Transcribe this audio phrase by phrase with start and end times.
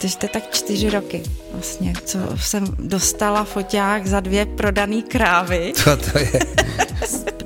[0.00, 1.22] Takže to je tak čtyři roky
[1.52, 5.72] vlastně, co jsem dostala foťák za dvě prodané krávy.
[5.76, 6.32] Co to je?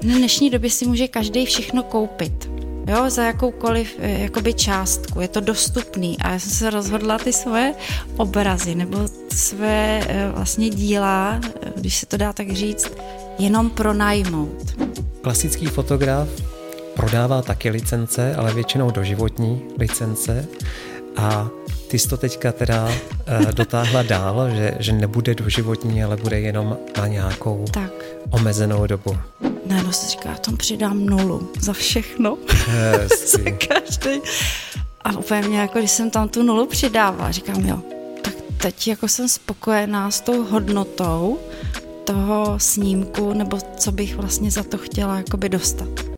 [0.02, 2.50] v dnešní době si může každý všechno koupit.
[2.86, 5.20] Jo, za jakoukoliv eh, jakoby částku.
[5.20, 6.18] Je to dostupný.
[6.18, 7.74] A já jsem se rozhodla ty svoje
[8.16, 8.98] obrazy nebo
[9.32, 12.92] své eh, vlastně díla, eh, když se to dá tak říct,
[13.38, 14.74] jenom pronajmout.
[15.20, 16.28] Klasický fotograf
[16.94, 20.48] prodává taky licence, ale většinou doživotní licence.
[21.16, 21.48] A
[21.94, 26.78] ty jsi to teďka teda uh, dotáhla dál, že, že nebude doživotní, ale bude jenom
[26.98, 27.92] na nějakou tak.
[28.30, 29.18] omezenou dobu.
[29.66, 32.38] Ne, no si říká, já tam přidám nulu za všechno.
[33.26, 34.20] za každý.
[35.04, 37.82] A úplně mě, jako když jsem tam tu nulu přidávala, říkám, jo,
[38.22, 41.38] tak teď jako jsem spokojená s tou hodnotou
[42.04, 46.13] toho snímku, nebo co bych vlastně za to chtěla jakoby dostat.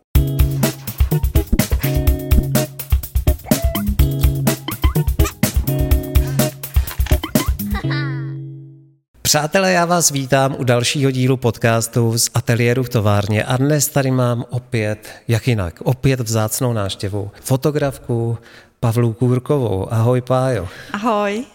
[9.27, 14.11] Přátelé, já vás vítám u dalšího dílu podcastu z ateliéru v továrně a dnes tady
[14.11, 18.37] mám opět, jak jinak, opět vzácnou náštěvu, fotografku
[18.79, 19.93] Pavlu Kůrkovou.
[19.93, 20.67] Ahoj Pájo.
[20.93, 21.45] Ahoj.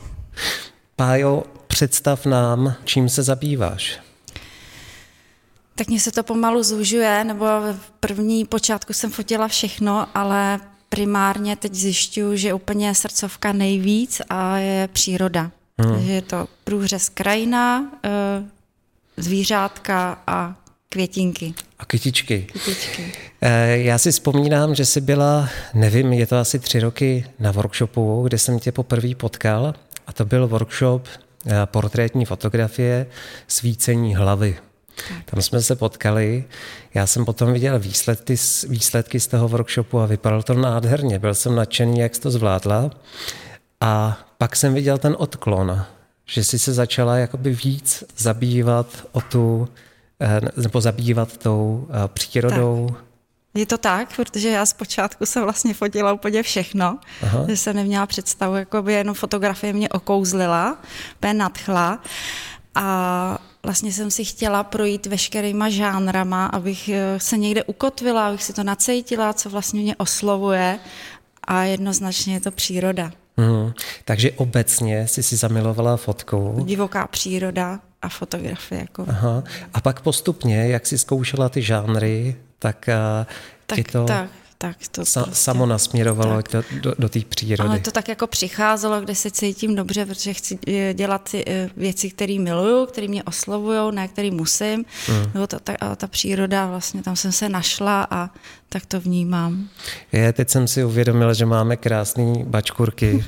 [0.96, 4.00] Pájo, představ nám, čím se zabýváš.
[5.74, 11.56] Tak mně se to pomalu zužuje, nebo v první počátku jsem fotila všechno, ale primárně
[11.56, 15.50] teď zjišťuju, že úplně srdcovka nejvíc a je příroda.
[15.88, 18.10] Takže je to průřez krajina, eh,
[19.16, 20.54] zvířátka a
[20.88, 21.54] květinky.
[21.78, 22.46] A kytičky.
[22.52, 23.12] kytičky.
[23.40, 28.22] Eh, já si vzpomínám, že jsi byla, nevím, je to asi tři roky na workshopu,
[28.22, 29.74] kde jsem tě poprvé potkal
[30.06, 31.06] a to byl workshop
[31.46, 33.06] eh, portrétní fotografie,
[33.48, 34.58] svícení hlavy.
[35.08, 35.24] Tak.
[35.24, 36.44] Tam jsme se potkali,
[36.94, 38.34] já jsem potom viděl výsledky,
[38.68, 41.18] výsledky z toho workshopu a vypadalo to nádherně.
[41.18, 42.90] Byl jsem nadšený, jak jsi to zvládla.
[43.82, 45.84] A pak jsem viděl ten odklon,
[46.26, 49.68] že jsi se začala jakoby víc zabývat o tu,
[50.20, 52.86] eh, nebo zabývat tou eh, přírodou.
[52.88, 53.04] Tak.
[53.54, 57.44] Je to tak, protože já zpočátku jsem vlastně fotila úplně všechno, Aha.
[57.48, 60.78] že jsem neměla představu, jako by jenom fotografie mě okouzlila,
[61.16, 62.02] úplně nadchla
[62.74, 68.52] a vlastně jsem si chtěla projít veškerýma žánrama, abych eh, se někde ukotvila, abych si
[68.52, 70.78] to nacejtila, co vlastně mě oslovuje
[71.44, 73.12] a jednoznačně je to příroda.
[73.36, 73.72] Mm,
[74.04, 76.64] takže obecně jsi si zamilovala fotkou.
[76.64, 78.80] Divoká příroda a fotografie.
[78.80, 79.04] Jako.
[79.08, 79.42] Aha.
[79.74, 83.26] A pak postupně, jak jsi zkoušela ty žánry, tak, eh,
[83.66, 84.04] tak to...
[84.04, 84.28] Tak
[84.62, 86.52] tak to Sa, prostě, samo nasměrovalo tak.
[86.52, 87.68] do, do, do té přírody.
[87.68, 91.70] Ale to tak jako přicházelo, kde se cítím dobře, protože chci eh, dělat ty eh,
[91.76, 94.84] věci, které miluju, které mě oslovují, ne které musím.
[95.08, 95.30] Mm.
[95.34, 98.30] Nebo ta, ta, ta příroda, vlastně tam jsem se našla a
[98.68, 99.68] tak to vnímám.
[100.12, 103.24] Je, teď jsem si uvědomila, že máme krásné bačkurky.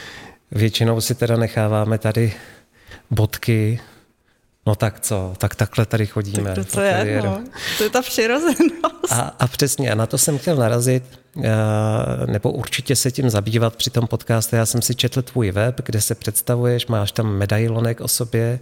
[0.50, 2.32] Většinou si teda necháváme tady
[3.10, 3.80] bodky,
[4.68, 6.54] No tak co, tak takhle tady chodíme.
[6.54, 7.44] Tak to co je, no.
[7.78, 8.74] to je ta přirozenost.
[9.10, 11.04] A, a přesně, a na to jsem chtěl narazit,
[11.36, 11.50] eh,
[12.26, 14.56] nebo určitě se tím zabývat při tom podcastu.
[14.56, 18.60] Já jsem si četl tvůj web, kde se představuješ, máš tam medailonek o sobě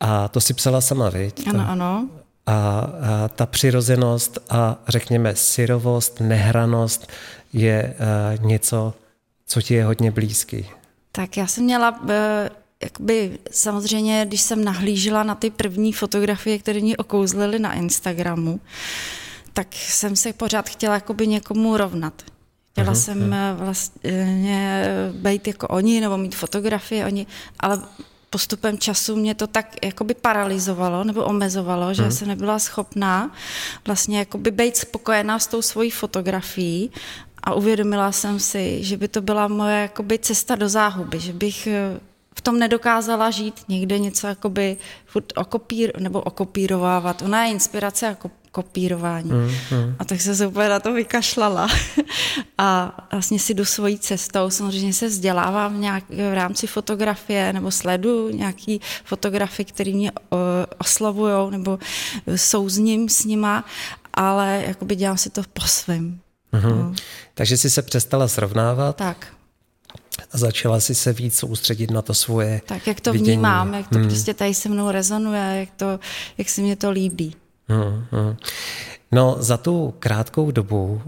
[0.00, 1.46] a to si psala sama, viď?
[1.48, 2.08] Ano, ano.
[2.46, 7.12] A, a ta přirozenost a řekněme syrovost, nehranost
[7.52, 7.94] je
[8.38, 8.94] uh, něco,
[9.46, 10.66] co ti je hodně blízký.
[11.12, 12.00] Tak já jsem měla
[12.84, 18.60] jakoby samozřejmě, když jsem nahlížela na ty první fotografie, které mě okouzlily na Instagramu,
[19.52, 22.22] tak jsem se pořád chtěla jakoby někomu rovnat.
[22.72, 23.64] Chtěla uh-huh, jsem uh.
[23.64, 27.26] vlastně být jako oni, nebo mít fotografie oni,
[27.60, 27.82] ale
[28.30, 32.10] postupem času mě to tak jakoby paralizovalo nebo omezovalo, že uh-huh.
[32.10, 33.32] jsem nebyla schopná
[33.86, 36.90] vlastně jakoby být spokojená s tou svojí fotografií
[37.42, 41.66] a uvědomila jsem si, že by to byla moje jakoby cesta do záhuby, že bych
[41.66, 42.00] eh,
[42.44, 47.22] tom nedokázala žít někde něco jakoby furt okopír, nebo okopírovávat.
[47.22, 49.30] Ona je inspirace jako kopírování.
[49.30, 49.96] Mm, mm.
[49.98, 51.68] A tak se se úplně na to vykašlala.
[52.58, 54.50] a vlastně si jdu svojí cestou.
[54.50, 60.12] Samozřejmě se vzdělávám nějak v rámci fotografie nebo sledu nějaký fotografy, které mě
[60.78, 61.78] oslovují nebo
[62.36, 63.64] jsou s ním, s nima,
[64.14, 66.18] ale jakoby dělám si to po svém.
[66.52, 66.76] Mm-hmm.
[66.78, 66.94] No.
[67.34, 68.96] Takže jsi se přestala srovnávat?
[68.96, 69.26] Tak
[70.32, 73.30] začala si se víc soustředit na to svoje Tak, jak to vidění.
[73.30, 74.08] vnímám, jak to hmm.
[74.08, 76.00] prostě tady se mnou rezonuje, jak, to,
[76.38, 77.36] jak se mě to líbí.
[77.68, 78.36] Hmm, hmm.
[79.12, 81.02] No za tu krátkou dobu,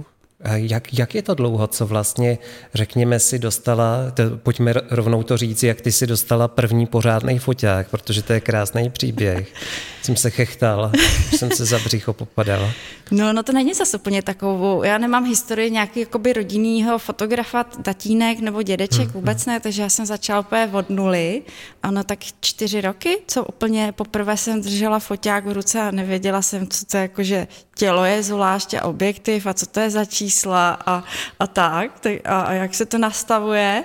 [0.54, 2.38] jak, jak je to dlouho, co vlastně,
[2.74, 7.90] řekněme si, dostala, to, pojďme rovnou to říct, jak ty si dostala první pořádný foťák,
[7.90, 9.52] protože to je krásný příběh.
[10.06, 10.92] jsem se chechtal,
[11.36, 12.70] jsem se za břicho popadal.
[13.10, 18.40] No, no to není zase úplně takovou, já nemám historii nějaký jakoby rodinného fotografa, tatínek
[18.40, 19.12] nebo dědeček, hmm.
[19.12, 21.42] vůbec ne, takže já jsem začala úplně od nuly,
[21.82, 26.68] ano, tak čtyři roky, co úplně poprvé jsem držela foťák v ruce a nevěděla jsem,
[26.68, 30.78] co to je, jakože tělo je zvlášť a objektiv a co to je za čísla
[30.86, 31.04] a,
[31.40, 33.84] a tak, a, a jak se to nastavuje,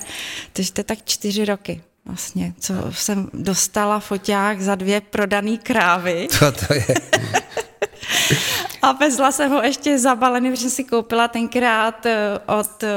[0.54, 1.82] takže to je tak čtyři roky
[2.12, 6.28] vlastně, co jsem dostala foťák za dvě prodané krávy.
[6.40, 6.86] To, to je.
[8.82, 12.90] A vezla jsem ho ještě zabalený, protože jsem si koupila tenkrát eh, od eh,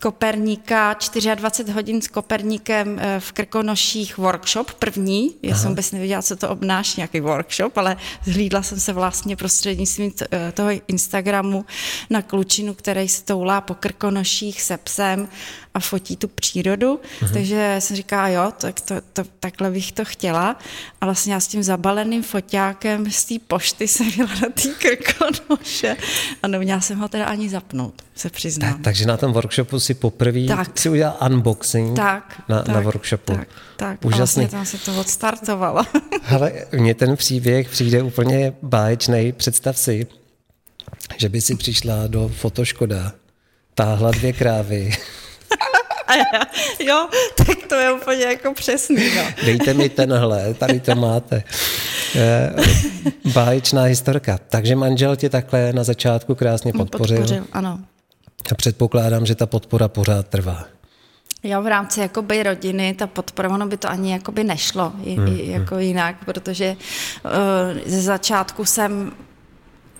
[0.00, 0.96] Koperníka
[1.34, 5.34] 24 hodin s Koperníkem eh, v Krkonoších workshop první.
[5.42, 5.62] Já Aha.
[5.62, 10.12] jsem vůbec nevěděla, co to obnáší, nějaký workshop, ale zhlídla jsem se vlastně prostřednictvím
[10.54, 11.64] toho Instagramu
[12.10, 15.28] na klučinu, který se toulá po Krkonoších se psem
[15.78, 17.32] a fotí tu přírodu, uh-huh.
[17.32, 20.58] takže jsem říkala, jo, tak to, to, takhle bych to chtěla.
[21.00, 25.96] A vlastně já s tím zabaleným foťákem z té pošty jsem jela na té krkonoše
[26.42, 28.72] a neměla jsem ho teda ani zapnout, se přiznám.
[28.72, 30.40] Tak, takže na tom workshopu si poprvé
[30.74, 33.36] si udělal unboxing tak, na, tak, na workshopu.
[33.36, 34.04] Tak, tak.
[34.04, 34.14] Úžasný.
[34.14, 35.84] A vlastně tam se to odstartovalo.
[36.28, 39.32] Ale mně ten příběh přijde úplně báječný.
[39.32, 40.06] Představ si,
[41.16, 43.12] že by si přišla do fotoškoda,
[43.74, 44.92] táhla dvě krávy,
[46.80, 49.16] jo, tak to je úplně jako přesný.
[49.16, 49.22] No.
[49.44, 51.42] Dejte mi tenhle, tady to máte.
[53.32, 54.38] Báječná historka.
[54.48, 57.16] Takže manžel tě takhle na začátku krásně podpořil.
[57.16, 57.78] Podpořil, ano.
[58.52, 60.64] A předpokládám, že ta podpora pořád trvá.
[61.42, 65.36] Jo, v rámci jakoby rodiny, ta podpora, ono by to ani jakoby nešlo hmm, hmm.
[65.36, 66.76] jako jinak, protože
[67.24, 67.30] uh,
[67.86, 69.12] ze začátku jsem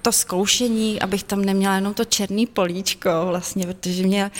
[0.09, 4.31] to zkoušení, abych tam neměla jenom to černý políčko vlastně, protože mě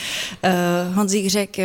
[0.43, 1.61] uh, Honzík řekl,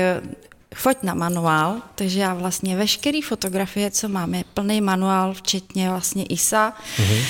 [0.76, 6.24] choď na manuál, takže já vlastně veškerý fotografie, co mám, je plný manuál, včetně vlastně
[6.24, 6.72] ISA.
[6.96, 7.24] Mm-hmm.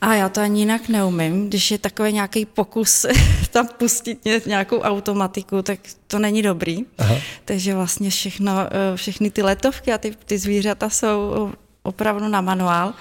[0.00, 1.48] A já to ani jinak neumím.
[1.48, 3.06] Když je takový nějaký pokus
[3.50, 6.78] tam pustit nějakou automatiku, tak to není dobrý.
[6.98, 7.16] Aha.
[7.44, 11.50] Takže vlastně všechno, eh, všechny ty letovky a ty, ty zvířata jsou
[11.82, 12.94] opravdu na manuál.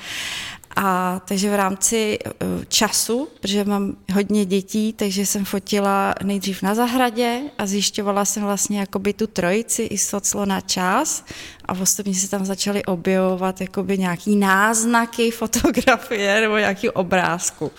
[0.76, 6.76] A takže v rámci eh, času, protože mám hodně dětí, takže jsem fotila nejdřív na
[6.76, 11.26] zahradě a zjišťovala jsem vlastně jakoby tu trojici i soclo na čas
[11.66, 17.72] a postupně se tam začaly objevovat jakoby nějaký náznaky fotografie nebo nějaký obrázku.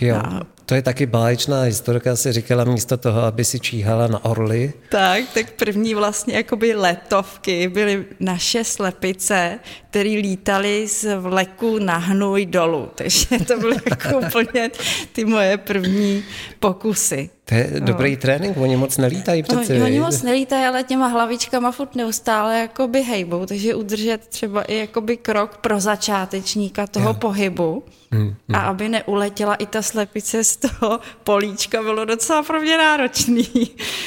[0.00, 0.16] Jo.
[0.16, 4.72] A to je taky báječná historka, si říkala místo toho, aby si číhala na orly.
[4.88, 9.58] Tak, tak první vlastně jakoby letovky byly naše slepice,
[9.90, 12.90] které lítaly z vleku na hnůj dolů.
[12.94, 14.70] Takže to byly jako úplně
[15.12, 16.24] ty moje první
[16.60, 17.30] pokusy.
[17.44, 18.16] To je dobrý no.
[18.16, 19.78] trénink, oni moc nelítají přece.
[19.78, 24.76] No, oni moc nelítají, ale těma hlavičkama furt neustále jakoby hejbou, takže udržet třeba i
[24.76, 27.14] jakoby krok pro začátečníka toho jo.
[27.14, 28.34] pohybu hmm, hmm.
[28.54, 33.48] a aby neuletěla i ta slepice z toho políčka, bylo docela pro mě náročný.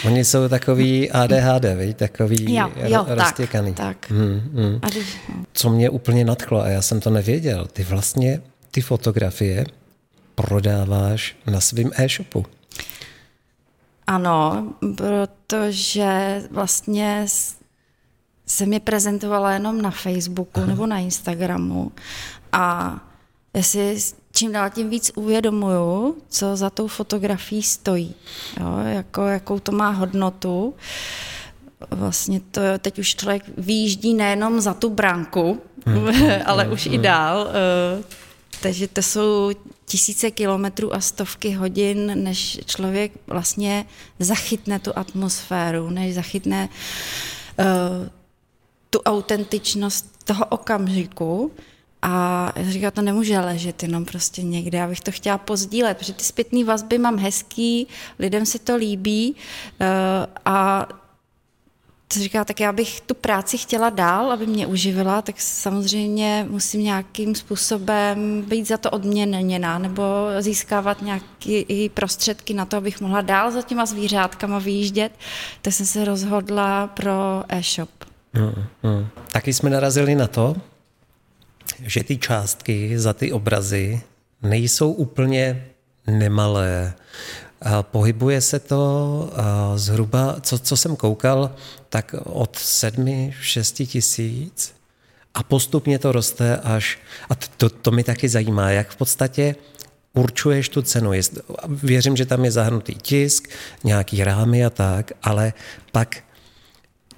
[0.05, 3.73] Oni jsou takový ADHD, víš, takový jo, jo, roztěkaný.
[3.73, 4.11] Tak, tak.
[4.11, 4.79] Hmm, hmm.
[4.91, 5.43] Když, no.
[5.53, 8.41] Co mě úplně nadchlo, a já jsem to nevěděl, ty vlastně
[8.71, 9.65] ty fotografie
[10.35, 12.45] prodáváš na svém e-shopu.
[14.07, 17.25] Ano, protože vlastně
[18.45, 20.65] jsem je prezentovala jenom na Facebooku Aha.
[20.65, 21.91] nebo na Instagramu
[22.51, 22.95] a
[23.53, 23.97] já si
[24.31, 28.15] čím dál tím víc uvědomuju, co za tou fotografií stojí,
[28.59, 30.73] jo, jako, jakou to má hodnotu.
[31.91, 36.07] Vlastně to teď už člověk výjíždí nejenom za tu branku, hmm.
[36.45, 36.73] ale hmm.
[36.73, 36.95] už hmm.
[36.95, 37.47] i dál.
[38.61, 39.51] Takže to jsou
[39.85, 43.85] tisíce kilometrů a stovky hodin, než člověk vlastně
[44.19, 46.69] zachytne tu atmosféru, než zachytne
[47.59, 47.65] uh,
[48.89, 51.51] tu autentičnost toho okamžiku.
[52.01, 56.23] A já říkám, to nemůže ležet jenom prostě někde, abych to chtěla pozdílet, protože ty
[56.23, 57.87] zpětné vazby mám hezký,
[58.19, 59.87] lidem se to líbí uh,
[60.45, 60.87] a
[62.07, 66.83] to říká, tak já bych tu práci chtěla dál, aby mě uživila, tak samozřejmě musím
[66.83, 70.03] nějakým způsobem být za to odměněná nebo
[70.39, 75.11] získávat nějaké prostředky na to, abych mohla dál za těma zvířátkama vyjíždět,
[75.61, 77.89] tak jsem se rozhodla pro e-shop.
[78.33, 79.07] Hmm, hmm.
[79.31, 80.55] Taky jsme narazili na to,
[81.81, 84.01] že ty částky za ty obrazy
[84.41, 85.65] nejsou úplně
[86.07, 86.93] nemalé.
[87.81, 89.31] Pohybuje se to
[89.75, 91.55] zhruba, co, co jsem koukal,
[91.89, 94.73] tak od sedmi, šesti tisíc
[95.33, 99.55] a postupně to roste až, a to, to mi taky zajímá, jak v podstatě
[100.13, 101.11] určuješ tu cenu.
[101.67, 103.49] Věřím, že tam je zahrnutý tisk,
[103.83, 105.53] nějaký rámy a tak, ale
[105.91, 106.23] pak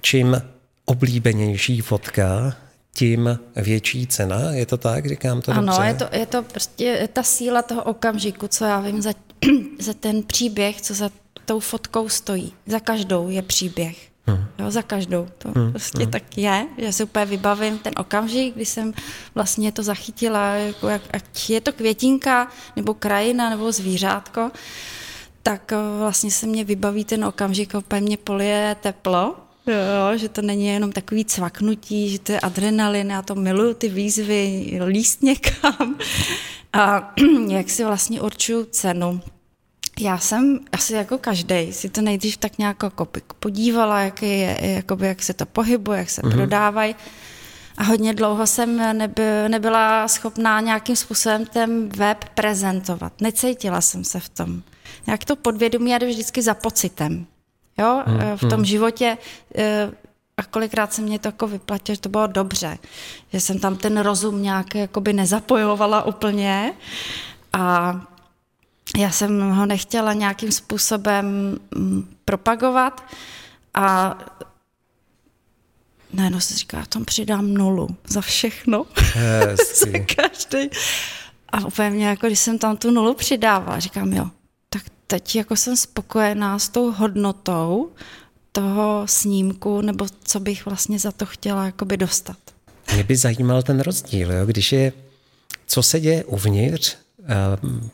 [0.00, 0.42] čím
[0.84, 2.56] oblíbenější fotka,
[2.94, 4.50] tím větší cena.
[4.50, 5.06] Je to tak?
[5.06, 5.82] Říkám to ano, dobře?
[5.82, 9.12] je to, je to prostě ta síla toho okamžiku, co já vím za,
[9.78, 11.10] za ten příběh, co za
[11.44, 12.52] tou fotkou stojí.
[12.66, 14.08] Za každou je příběh.
[14.26, 14.44] Hmm.
[14.58, 15.28] Jo, za každou.
[15.38, 15.70] To hmm.
[15.70, 16.10] prostě hmm.
[16.10, 18.94] tak je, že si úplně vybavím ten okamžik, kdy jsem
[19.34, 24.50] vlastně to zachytila, jako jak, ať je to květinka, nebo krajina, nebo zvířátko,
[25.42, 29.36] tak eh, vlastně se mě vybaví ten okamžik úplně mě polije teplo,
[29.68, 33.88] Jo, že to není jenom takový cvaknutí, že to je adrenalin, já to miluju, ty
[33.88, 35.98] výzvy, líst někam.
[36.72, 37.14] A
[37.48, 39.20] jak si vlastně určuju cenu.
[40.00, 43.08] Já jsem asi jako každý si to nejdřív tak nějak jako
[43.40, 46.32] podívala, jak, je, jakoby, jak se to pohybuje, jak se mm-hmm.
[46.32, 46.94] prodávají.
[47.76, 53.12] A hodně dlouho jsem neby, nebyla schopná nějakým způsobem ten web prezentovat.
[53.20, 54.62] Necítila jsem se v tom.
[55.06, 57.26] Jak to podvědomí jde vždycky za pocitem.
[57.78, 58.02] Jo?
[58.06, 58.64] Hmm, v tom hmm.
[58.64, 59.18] životě
[59.54, 59.90] eh,
[60.36, 62.78] a kolikrát se mě to jako vyplatilo, že to bylo dobře,
[63.32, 66.72] že jsem tam ten rozum nějak jakoby nezapojovala úplně
[67.52, 67.94] a
[68.96, 73.04] já jsem ho nechtěla nějakým způsobem mm, propagovat
[73.74, 74.18] a
[76.12, 78.86] najednou se říká, já tom přidám nulu za všechno.
[79.74, 80.70] za každý.
[81.52, 84.30] A úplně mě, jako když jsem tam tu nulu přidávala, říkám, jo,
[85.10, 87.90] teď jako jsem spokojená s tou hodnotou
[88.52, 92.36] toho snímku, nebo co bych vlastně za to chtěla jakoby dostat.
[92.94, 94.46] Mě by zajímal ten rozdíl, jo?
[94.46, 94.92] když je,
[95.66, 97.26] co se děje uvnitř uh,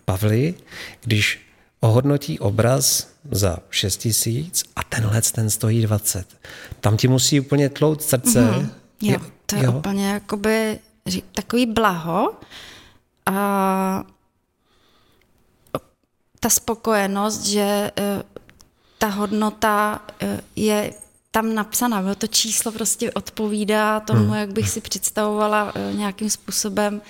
[0.04, 0.54] Pavly,
[1.00, 1.40] když
[1.80, 6.26] ohodnotí obraz za 6 tisíc a tenhle ten stojí 20.
[6.80, 8.40] Tam ti musí úplně tlout srdce.
[8.40, 8.68] Mm-hmm.
[9.02, 9.73] Jo, to je jo.
[9.73, 10.78] úplně jakoby
[11.33, 12.33] takový blaho
[13.26, 14.04] a
[16.44, 18.22] ta spokojenost, že eh,
[18.98, 20.92] ta hodnota eh, je
[21.30, 24.34] tam napsaná, to číslo prostě odpovídá tomu, hmm.
[24.34, 27.02] jak bych si představovala eh, nějakým způsobem,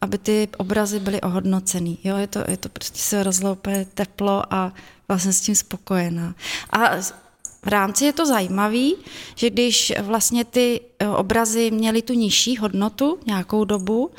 [0.00, 1.98] aby ty obrazy byly ohodnocený.
[2.04, 4.72] Jo, je to, je to prostě se rozloupe teplo a
[5.08, 6.34] vlastně s tím spokojená.
[6.72, 6.96] A
[7.64, 8.88] v rámci je to zajímavé,
[9.34, 10.80] že když vlastně ty
[11.16, 14.10] obrazy měly tu nižší hodnotu nějakou dobu,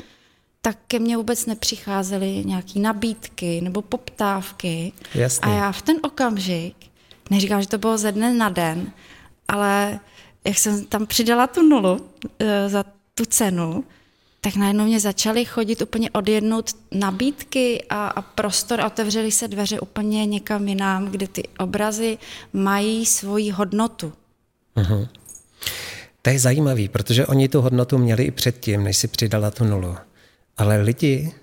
[0.66, 4.92] tak ke mně vůbec nepřicházely nějaké nabídky nebo poptávky.
[5.14, 5.52] Jasně.
[5.52, 6.74] A já v ten okamžik,
[7.30, 8.92] neříkám, že to bylo ze dne na den,
[9.48, 10.00] ale
[10.44, 12.06] jak jsem tam přidala tu nulu
[12.38, 13.84] e, za tu cenu,
[14.40, 19.80] tak najednou mě začaly chodit úplně odjednout nabídky a, a prostor a otevřely se dveře
[19.80, 22.18] úplně někam jinam, kde ty obrazy
[22.52, 24.12] mají svoji hodnotu.
[24.76, 25.08] Uh-huh.
[26.22, 29.96] To je zajímavý, protože oni tu hodnotu měli i předtím, než si přidala tu nulu.
[30.56, 31.34] Ale lidi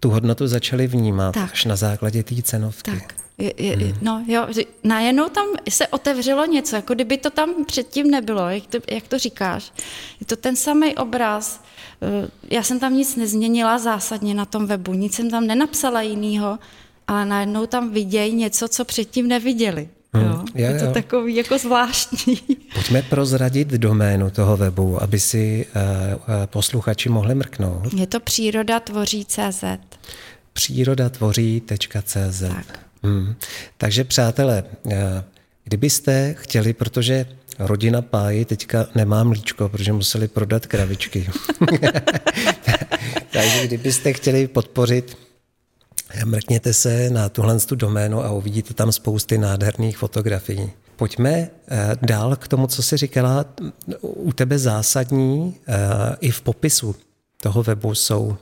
[0.00, 1.52] tu hodnotu začali vnímat tak.
[1.52, 2.90] až na základě té cenovky.
[2.90, 3.14] Tak.
[3.38, 3.98] Je, je, hmm.
[4.02, 4.46] No jo,
[4.84, 9.18] najednou tam se otevřelo něco, jako kdyby to tam předtím nebylo, jak to, jak to
[9.18, 9.72] říkáš.
[10.20, 11.64] Je to ten samý obraz.
[12.02, 16.58] Eh, já jsem tam nic nezměnila zásadně na tom webu, nic jsem tam nenapsala jinýho,
[17.06, 19.88] ale najednou tam vidějí něco, co předtím neviděli.
[20.12, 20.24] Hmm.
[20.24, 20.44] Jo?
[20.54, 20.92] Je, je to jo.
[20.92, 22.36] takový jako zvláštní.
[22.74, 27.94] Pojďme prozradit doménu toho webu, aby si uh, posluchači mohli mrknout.
[27.94, 29.64] Je to příroda tvoří CZ.
[30.52, 32.40] Příroda tvoří.cz.
[32.40, 32.80] Tak.
[33.02, 33.34] Hmm.
[33.76, 34.92] Takže přátelé, uh,
[35.64, 37.26] kdybyste chtěli, protože
[37.58, 41.30] rodina Páji teďka nemá mlíčko, protože museli prodat kravičky.
[43.32, 45.27] Takže kdybyste chtěli podpořit
[46.24, 50.70] Mrkněte se na tuhle tu doménu a uvidíte tam spousty nádherných fotografií.
[50.96, 51.50] Pojďme eh,
[52.02, 53.44] dál k tomu, co jsi říkala.
[54.02, 55.76] U tebe zásadní eh,
[56.20, 56.96] i v popisu
[57.42, 58.36] toho webu jsou,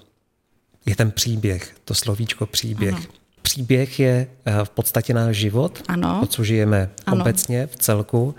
[0.87, 2.95] je ten příběh, to slovíčko příběh.
[2.95, 3.05] Ano.
[3.43, 6.21] Příběh je eh, v podstatě náš život, ano.
[6.21, 7.21] to, co žijeme ano.
[7.21, 8.35] obecně v celku.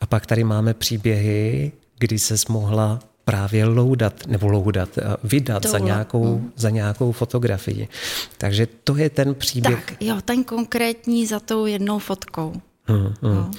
[0.00, 5.78] A pak tady máme příběhy, kdy se mohla právě loudat, nebo loudat, eh, vydat za
[5.78, 6.52] nějakou, mm.
[6.56, 7.88] za nějakou fotografii.
[8.38, 9.84] Takže to je ten příběh.
[9.84, 12.52] Tak, jo, ten konkrétní za tou jednou fotkou.
[12.88, 13.14] Mm, mm.
[13.22, 13.50] No.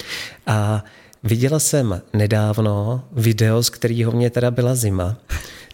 [0.46, 0.84] A
[1.22, 5.16] viděla jsem nedávno video, z kterého mě teda byla zima.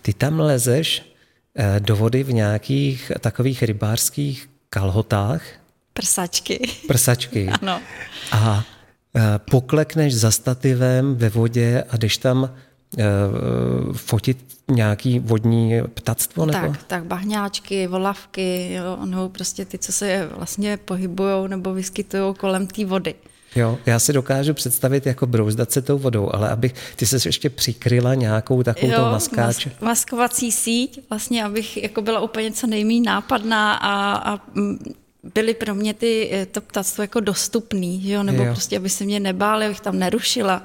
[0.03, 1.15] Ty tam lezeš
[1.55, 5.43] eh, do vody v nějakých takových rybářských kalhotách.
[5.93, 6.69] Prsačky.
[6.89, 7.49] Prsačky.
[7.49, 7.81] ano.
[8.33, 8.65] A
[9.17, 9.21] eh,
[9.51, 12.51] poklekneš za stativem ve vodě a jdeš tam
[13.93, 14.39] fotit
[14.71, 16.47] nějaký vodní ptactvo?
[16.47, 16.59] Nebo?
[16.59, 22.67] Tak, tak bahňáčky, volavky, jo, nebo prostě ty, co se vlastně pohybují nebo vyskytují kolem
[22.67, 23.15] té vody.
[23.57, 27.51] Jo, já si dokážu představit jako brouzdat se tou vodou, ale abych, ty se ještě
[27.51, 29.67] přikryla nějakou takovou jo, maskáč.
[29.67, 34.41] Mas, maskovací síť, vlastně, abych jako byla úplně co nejméně nápadná a, a
[35.23, 38.23] byly pro mě ty, eh, to ptactvo jako dostupný, že jo?
[38.23, 38.53] nebo jo.
[38.53, 40.63] prostě, aby se mě nebáli, abych tam nerušila,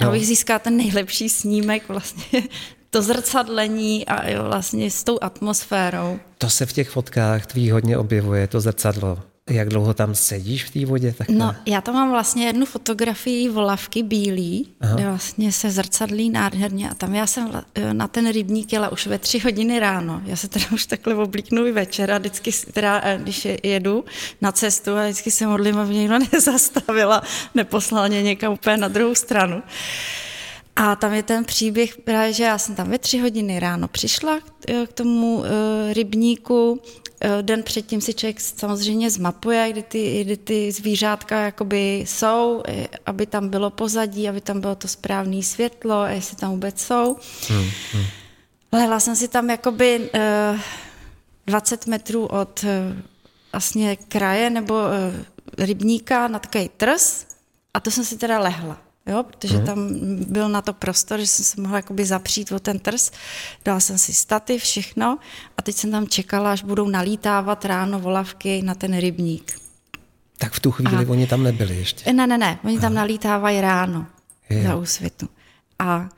[0.00, 0.06] no.
[0.08, 2.42] abych získala ten nejlepší snímek vlastně
[2.90, 6.18] to zrcadlení a jo, vlastně s tou atmosférou.
[6.38, 9.18] To se v těch fotkách tvých hodně objevuje, to zrcadlo.
[9.48, 11.14] Jak dlouho tam sedíš v té vodě?
[11.18, 14.94] Tak no, já tam mám vlastně jednu fotografii volavky bílý, Aha.
[14.94, 17.62] kde vlastně se zrcadlí nádherně a tam já jsem
[17.92, 20.22] na ten rybník jela už ve tři hodiny ráno.
[20.24, 24.04] Já se teda už takhle oblíknu i večer a vždycky, teda, eh, když jedu
[24.40, 27.22] na cestu a vždycky se modlím, aby mě někdo nezastavila,
[27.54, 29.62] neposlal mě někam úplně na druhou stranu.
[30.80, 34.40] A tam je ten příběh, právě, že já jsem tam ve tři hodiny ráno přišla
[34.86, 35.44] k tomu uh,
[35.92, 36.78] rybníku, uh,
[37.42, 42.62] den předtím si člověk samozřejmě zmapuje, kde ty, kde ty zvířátka jakoby jsou,
[43.06, 47.16] aby tam bylo pozadí, aby tam bylo to správné světlo, a jestli tam vůbec jsou.
[47.48, 48.04] Hmm, hmm.
[48.72, 50.10] Lehla jsem si tam jakoby
[50.54, 50.60] uh,
[51.46, 52.64] 20 metrů od
[53.52, 54.74] vlastně kraje nebo
[55.58, 57.26] rybníka na takový trs
[57.74, 59.66] a to jsem si teda lehla jo, protože hmm.
[59.66, 59.88] tam
[60.26, 63.10] byl na to prostor, že jsem se mohla jakoby zapřít o ten trs,
[63.64, 65.18] dala jsem si staty, všechno
[65.56, 69.58] a teď jsem tam čekala, až budou nalítávat ráno volavky na ten rybník.
[70.38, 72.12] Tak v tu chvíli a, oni tam nebyli ještě?
[72.12, 74.06] Ne, ne, ne, oni tam nalítávají ráno
[74.50, 74.62] je.
[74.62, 75.28] za úsvitu.
[75.78, 76.08] A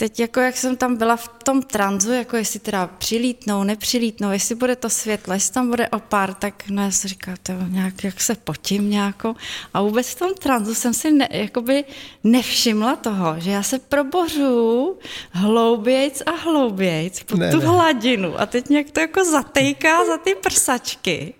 [0.00, 4.54] teď jako jak jsem tam byla v tom tranzu, jako jestli teda přilítnou, nepřilítnou, jestli
[4.54, 8.20] bude to světlo, jestli tam bude opár, tak no já si říkám, to nějak, jak
[8.20, 9.34] se potím nějakou.
[9.74, 11.84] A vůbec v tom tranzu jsem si ne, jakoby
[12.24, 14.98] nevšimla toho, že já se probořu
[15.30, 17.66] hloubějc a hloubějc pod ne, tu ne.
[17.66, 21.34] hladinu a teď nějak to jako zatejká za ty prsačky.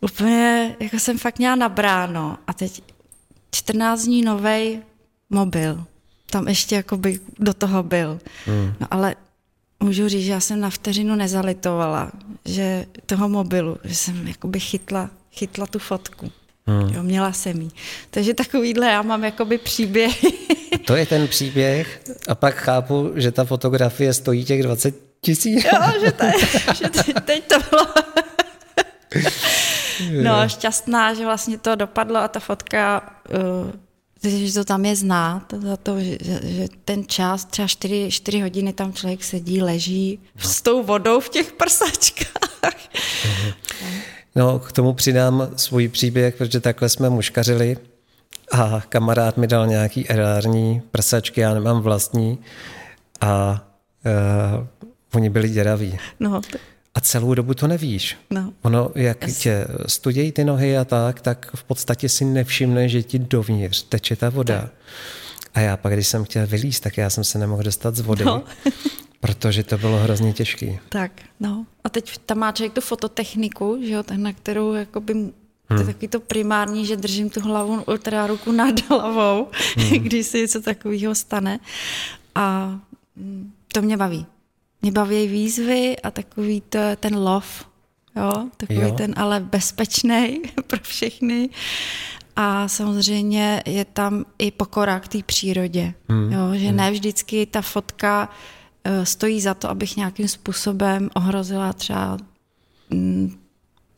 [0.00, 2.82] Úplně, jako jsem fakt měla nabráno a teď
[3.50, 4.82] 14 dní novej
[5.30, 5.84] mobil
[6.30, 8.20] tam ještě jakoby do toho byl.
[8.46, 8.74] Hmm.
[8.80, 9.16] No ale
[9.80, 12.12] můžu říct, že já jsem na vteřinu nezalitovala,
[12.44, 16.32] že toho mobilu, že jsem jakoby chytla, chytla tu fotku.
[16.66, 16.94] Hmm.
[16.94, 17.70] Jo, měla jsem jí.
[18.10, 20.24] Takže takovýhle já mám jakoby příběh.
[20.84, 25.64] To je ten příběh a pak chápu, že ta fotografie stojí těch 20 tisíc.
[25.64, 26.32] Jo, že, te,
[26.74, 27.86] že te, teď to bylo...
[30.22, 33.70] No, šťastná, že vlastně to dopadlo a ta fotka uh,
[34.22, 38.72] že to tam je znát, za to, že, že ten čas, třeba 4, 4 hodiny
[38.72, 40.50] tam člověk sedí, leží no.
[40.50, 42.78] s tou vodou v těch prsačkách.
[44.34, 47.76] No, k tomu přidám svůj příběh, protože takhle jsme muškařili
[48.52, 52.38] a kamarád mi dal nějaký erární prsačky, já nemám vlastní
[53.20, 53.64] a
[54.58, 54.66] uh,
[55.14, 55.98] oni byli děraví.
[56.20, 56.40] No,
[56.98, 58.16] a celou dobu to nevíš.
[58.30, 58.52] No.
[58.62, 59.38] Ono, jak yes.
[59.38, 64.16] tě studějí ty nohy a tak, tak v podstatě si nevšimne, že ti dovnitř teče
[64.16, 64.60] ta voda.
[64.60, 64.72] Tak.
[65.54, 68.24] A já pak, když jsem chtěl vylízt, tak já jsem se nemohl dostat z vody.
[68.24, 68.42] No.
[69.20, 70.78] protože to bylo hrozně těžké.
[70.88, 71.66] Tak, no.
[71.84, 75.14] A teď tam má člověk tu fototechniku, že jo, na kterou jakoby
[75.70, 75.78] Hmm.
[75.78, 75.94] To je hmm.
[75.94, 79.90] taky to primární, že držím tu hlavu, teda ruku nad hlavou, hmm.
[79.90, 81.60] když se něco takového stane.
[82.34, 82.78] A
[83.16, 84.26] mm, to mě baví.
[84.82, 87.64] Mě baví výzvy a takový to, ten lov,
[88.16, 88.94] jo, takový jo.
[88.94, 91.48] ten ale bezpečný pro všechny.
[92.36, 96.32] A samozřejmě je tam i pokora k té přírodě, hmm.
[96.32, 96.76] jo, že hmm.
[96.76, 102.18] ne vždycky ta fotka uh, stojí za to, abych nějakým způsobem ohrozila třeba
[102.90, 103.38] mm,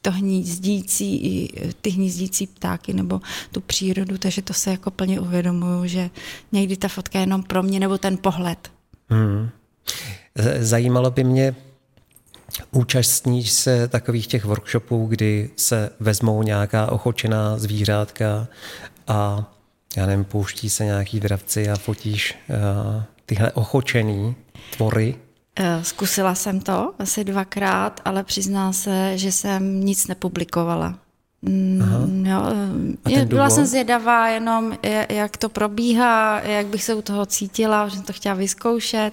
[0.02, 1.48] to hnízdící,
[1.80, 3.20] ty hnízdící ptáky nebo
[3.52, 6.10] tu přírodu, takže to se jako plně uvědomuju, že
[6.52, 8.72] někdy ta fotka je jenom pro mě nebo ten pohled.
[9.08, 9.48] Hmm.
[10.60, 11.54] Zajímalo by mě,
[12.70, 18.48] účastníš se takových těch workshopů, kdy se vezmou nějaká ochočená zvířátka
[19.06, 19.50] a
[19.96, 24.36] já nevím, pouští se nějaký dravci a fotíš uh, tyhle ochočený
[24.76, 25.14] tvory?
[25.56, 30.98] Eh, zkusila jsem to asi dvakrát, ale přiznám se, že jsem nic nepublikovala.
[31.42, 32.42] Mm, jo,
[33.08, 37.96] je, byla jsem zvědavá jenom, jak to probíhá, jak bych se u toho cítila, že
[37.96, 39.10] jsem to chtěla vyzkoušet,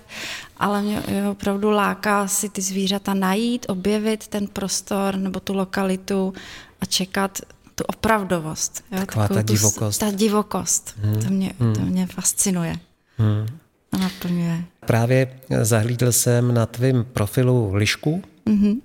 [0.58, 6.34] ale mě opravdu láká si ty zvířata najít, objevit ten prostor nebo tu lokalitu
[6.82, 7.42] a čekat
[7.76, 8.84] tu opravdovost.
[8.92, 10.00] Jo, Taková ta divokost.
[10.00, 10.96] Tu, ta divokost.
[11.02, 11.22] Hmm.
[11.22, 11.74] To, mě, hmm.
[11.74, 12.76] to mě fascinuje.
[13.18, 13.48] Hmm.
[13.92, 14.64] A naplňuje.
[14.86, 18.82] Právě zahlídl jsem na tvém profilu lišku hmm.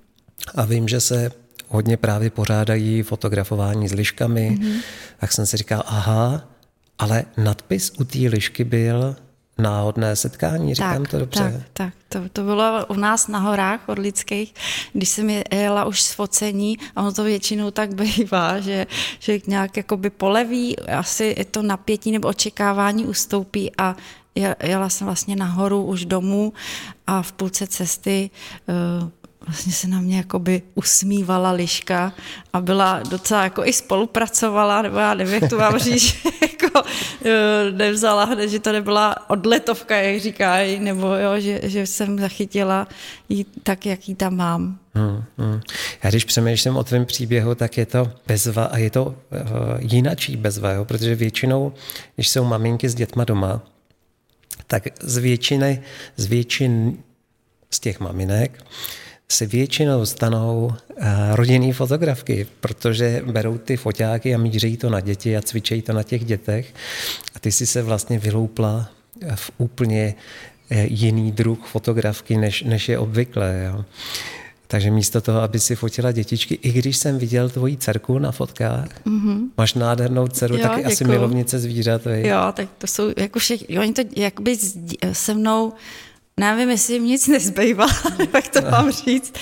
[0.55, 1.31] a vím, že se
[1.73, 4.81] hodně právě pořádají fotografování s liškami, mm-hmm.
[5.19, 6.43] tak jsem si říkal, aha,
[6.99, 9.15] ale nadpis u té lišky byl
[9.57, 11.63] náhodné setkání, říkám tak, to dobře.
[11.73, 14.53] Tak, tak, to, to bylo u nás na horách lidských,
[14.93, 18.87] když jsem jela už s focení a ono to většinou tak bývá, že,
[19.19, 23.95] že nějak jakoby poleví, asi to napětí nebo očekávání ustoupí a
[24.63, 26.53] jela jsem vlastně nahoru už domů
[27.07, 28.29] a v půlce cesty
[29.01, 29.09] uh,
[29.47, 32.13] vlastně se na mě jakoby usmívala liška
[32.53, 36.89] a byla docela jako i spolupracovala, nebo já nevím, jak to mám říct, jako
[37.25, 42.87] eh, nevzala hned, že to nebyla odletovka, jak říkají, nebo jo, že, že jsem zachytila
[43.29, 44.79] jí tak, jak ji tam mám.
[44.93, 45.61] Hmm, hmm.
[46.03, 49.15] Já když přemýšlím o tvém příběhu, tak je to bezva a je to uh,
[49.79, 50.85] jinačí bezva, jo?
[50.85, 51.73] protože většinou,
[52.15, 53.61] když jsou maminky s dětma doma,
[54.67, 55.81] tak z většiny,
[56.17, 56.97] z většin
[57.71, 58.63] z těch maminek
[59.31, 65.37] si většinou stanou eh, rodinný fotografky, protože berou ty foťáky a míří to na děti
[65.37, 66.73] a cvičejí to na těch dětech.
[67.35, 68.89] A ty si se vlastně vyloupla
[69.35, 70.15] v úplně
[70.69, 73.63] eh, jiný druh fotografky, než, než je obvykle.
[73.65, 73.85] Jo.
[74.73, 79.05] Takže místo toho, aby si fotila dětičky, i když jsem viděl tvoji dcerku na fotkách,
[79.05, 79.39] mm-hmm.
[79.57, 80.93] máš nádhernou dceru, jo, taky děkuju.
[80.93, 82.05] asi milovnice zvířat.
[82.05, 82.27] Vej.
[82.27, 84.57] Jo, tak to jsou jako všichni, oni to jakoby
[85.11, 85.73] se mnou
[86.69, 87.87] jestli jim nic nezbývá,
[88.33, 89.33] jak to mám říct,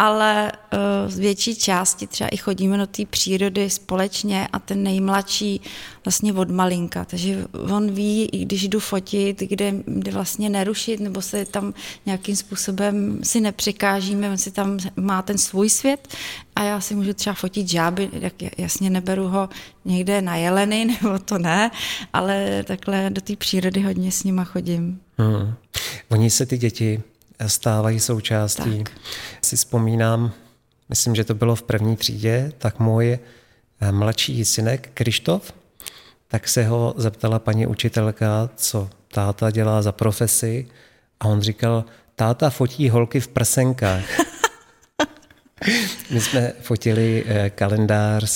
[0.00, 0.78] ale uh,
[1.10, 5.60] z větší části třeba i chodíme do té přírody společně a ten nejmladší
[6.04, 11.22] vlastně od malinka, takže on ví, i když jdu fotit, kde, kde vlastně nerušit, nebo
[11.22, 11.74] se tam
[12.06, 16.08] nějakým způsobem si nepřikážíme, on si tam má ten svůj svět
[16.56, 19.48] a já si můžu třeba fotit žáby, jak jasně neberu ho
[19.84, 21.70] někde na jeleny, nebo to ne,
[22.12, 25.00] ale takhle do té přírody hodně s nima chodím.
[25.18, 25.54] Hmm.
[26.08, 27.02] Oni se ty děti
[27.46, 28.84] stávají součástí.
[28.84, 28.92] Tak.
[29.42, 30.32] Si vzpomínám,
[30.88, 33.18] myslím, že to bylo v první třídě, tak můj
[33.80, 35.52] eh, mladší synek Krištof,
[36.28, 40.68] tak se ho zeptala paní učitelka, co táta dělá za profesi
[41.20, 44.04] a on říkal, táta fotí holky v prsenkách.
[46.10, 48.30] My jsme fotili eh, kalendář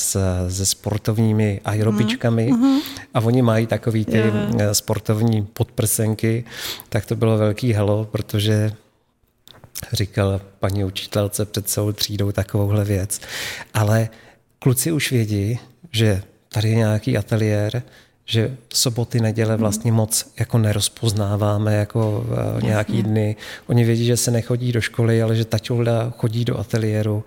[0.48, 2.80] se sportovními aerobičkami uh-huh.
[3.14, 4.72] a oni mají takový ty yeah.
[4.72, 6.44] sportovní podprsenky,
[6.88, 8.72] tak to bylo velký halo, protože
[9.92, 13.20] říkal paní učitelce před celou třídou takovouhle věc.
[13.74, 14.08] Ale
[14.58, 15.58] kluci už vědí,
[15.90, 17.82] že tady je nějaký ateliér,
[18.26, 23.36] že soboty, neděle vlastně moc jako nerozpoznáváme jako uh, nějaký dny.
[23.66, 27.24] Oni vědí, že se nechodí do školy, ale že taťulda chodí do ateliéru,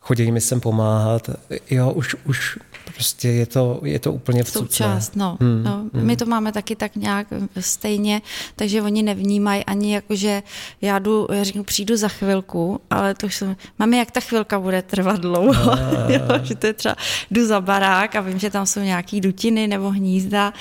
[0.00, 1.30] chodí mi sem pomáhat.
[1.70, 2.58] Jo, už, už
[2.96, 5.36] prostě je to, je to úplně v Součást, no.
[5.40, 5.84] Hmm, no.
[5.94, 6.06] Hmm.
[6.06, 7.26] My to máme taky tak nějak
[7.60, 8.22] stejně,
[8.56, 10.42] takže oni nevnímají ani jako, že
[10.80, 14.60] já jdu, já řeknu, přijdu za chvilku, ale to už jsem, mami, jak ta chvilka
[14.60, 15.72] bude trvat dlouho,
[16.08, 16.96] jo, že to je třeba,
[17.30, 20.52] jdu za barák a vím, že tam jsou nějaký dutiny nebo hnízda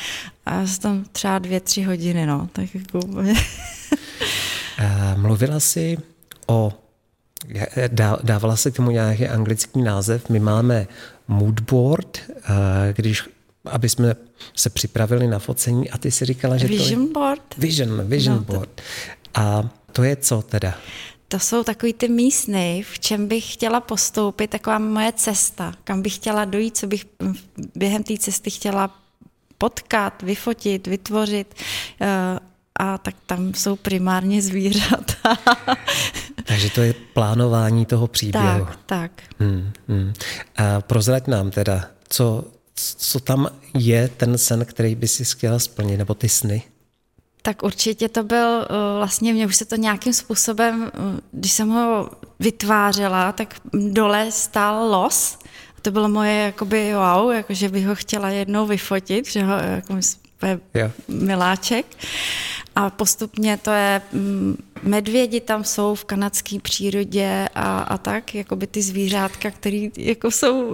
[0.45, 3.00] a jsem tam třeba dvě, tři hodiny, no, tak jako
[5.15, 5.98] Mluvila jsi
[6.48, 6.74] o
[8.24, 10.30] dávala se k tomu nějaký anglický název.
[10.30, 10.88] My máme
[11.27, 12.19] moodboard,
[12.93, 13.23] když
[13.65, 14.15] aby jsme
[14.55, 17.13] se připravili na focení a ty si říkala, že vision to je...
[17.13, 17.55] board.
[17.57, 18.69] Vision, vision no, board.
[19.31, 19.41] To...
[19.41, 20.73] A to je co teda?
[21.27, 26.15] To jsou takový ty místny, v čem bych chtěla postoupit, taková moje cesta, kam bych
[26.15, 27.05] chtěla dojít, co bych
[27.75, 28.95] během té cesty chtěla
[29.57, 31.55] potkat, vyfotit, vytvořit.
[32.01, 32.39] Eh,
[32.79, 35.38] a tak tam jsou primárně zvířata.
[36.47, 38.65] Takže to je plánování toho příběhu.
[38.65, 39.12] Tak, tak.
[39.39, 40.13] Hmm, hmm.
[40.55, 45.97] A prozrať nám teda, co, co tam je ten sen, který by si chtěla splnit,
[45.97, 46.63] nebo ty sny?
[47.41, 51.69] Tak určitě to byl, eh, vlastně mě už se to nějakým způsobem, eh, když jsem
[51.69, 55.38] ho vytvářela, tak dole stál los.
[55.81, 59.99] To bylo moje jakoby wow, jakože bych ho chtěla jednou vyfotit, že ho jako
[60.73, 61.86] je miláček.
[62.75, 68.55] A postupně to je, mm, medvědi tam jsou v kanadské přírodě a, a tak, jako
[68.55, 70.71] by ty zvířátka, které jako jsou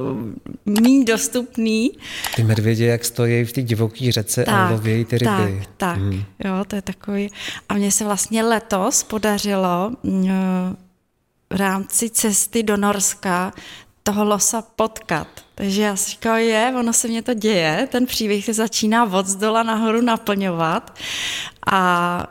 [0.66, 1.92] méně dostupný.
[2.36, 5.28] Ty medvědi, jak stojí v té divoké řece tak, a lovějí ty ryby.
[5.28, 6.24] Tak, tak, hmm.
[6.46, 7.32] jo, to je takový.
[7.70, 10.28] A mně se vlastně letos podařilo mm,
[11.50, 13.54] v rámci cesty do Norska
[14.04, 15.28] toho losa potkat.
[15.56, 19.28] Takže já si říkala, je, ono se mě to děje, ten příběh se začíná od
[19.28, 20.98] zdola nahoru naplňovat
[21.72, 22.28] a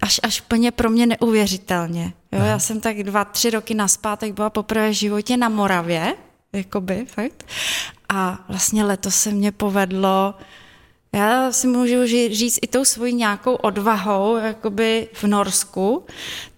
[0.00, 2.12] až, až plně pro mě neuvěřitelně.
[2.32, 6.14] Jo, já jsem tak dva, tři roky naspátek byla poprvé v životě na Moravě,
[6.52, 7.46] jakoby, fakt.
[8.08, 10.34] A vlastně letos se mě povedlo,
[11.12, 16.04] já si můžu říct i tou svojí nějakou odvahou, jakoby v Norsku,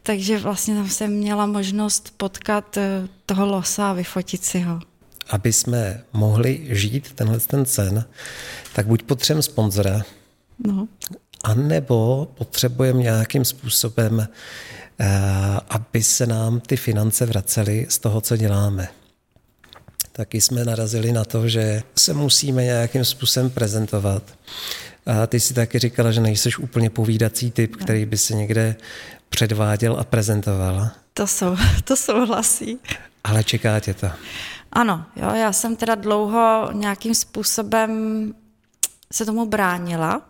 [0.02, 4.80] takže vlastně tam jsem měla možnost potkat eh, toho losa a vyfotit si ho.
[5.30, 8.04] Aby jsme mohli žít tenhle ten sen,
[8.72, 10.02] tak buď potřebujeme sponzora,
[10.66, 10.88] no.
[11.44, 14.28] anebo potřebujeme nějakým způsobem,
[15.00, 15.06] eh,
[15.68, 18.88] aby se nám ty finance vracely z toho, co děláme.
[20.12, 24.22] Taky jsme narazili na to, že se musíme nějakým způsobem prezentovat.
[25.06, 28.76] A ty si taky říkala, že nejseš úplně povídací typ, který by se někde
[29.28, 30.88] předváděl a prezentoval.
[31.14, 32.78] To, sou, to souhlasí.
[33.24, 34.10] Ale čeká tě to.
[34.72, 37.90] Ano, jo, já jsem teda dlouho nějakým způsobem
[39.12, 40.22] se tomu bránila.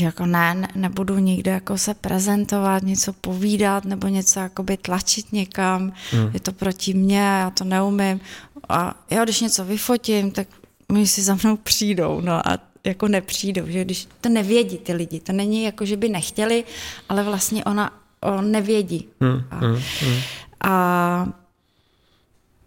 [0.00, 5.92] Jako ne, ne, nebudu nikde jako se prezentovat, něco povídat nebo něco jakoby tlačit někam,
[6.10, 6.30] hmm.
[6.34, 8.20] je to proti mně, já to neumím.
[8.68, 10.48] A já když něco vyfotím, tak
[10.90, 15.20] oni si za mnou přijdou, no a jako nepřijdou, že když to nevědí ty lidi,
[15.20, 16.64] to není jako, že by nechtěli,
[17.08, 19.08] ale vlastně ona on nevědí.
[19.20, 20.20] Hmm, a, hmm, hmm.
[20.60, 21.28] a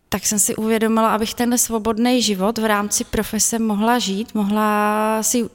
[0.10, 5.49] tak jsem si uvědomila, abych ten svobodný život v rámci profese mohla žít, mohla si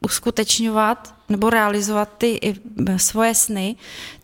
[0.00, 2.56] uskutečňovat nebo realizovat ty
[2.96, 3.76] svoje sny,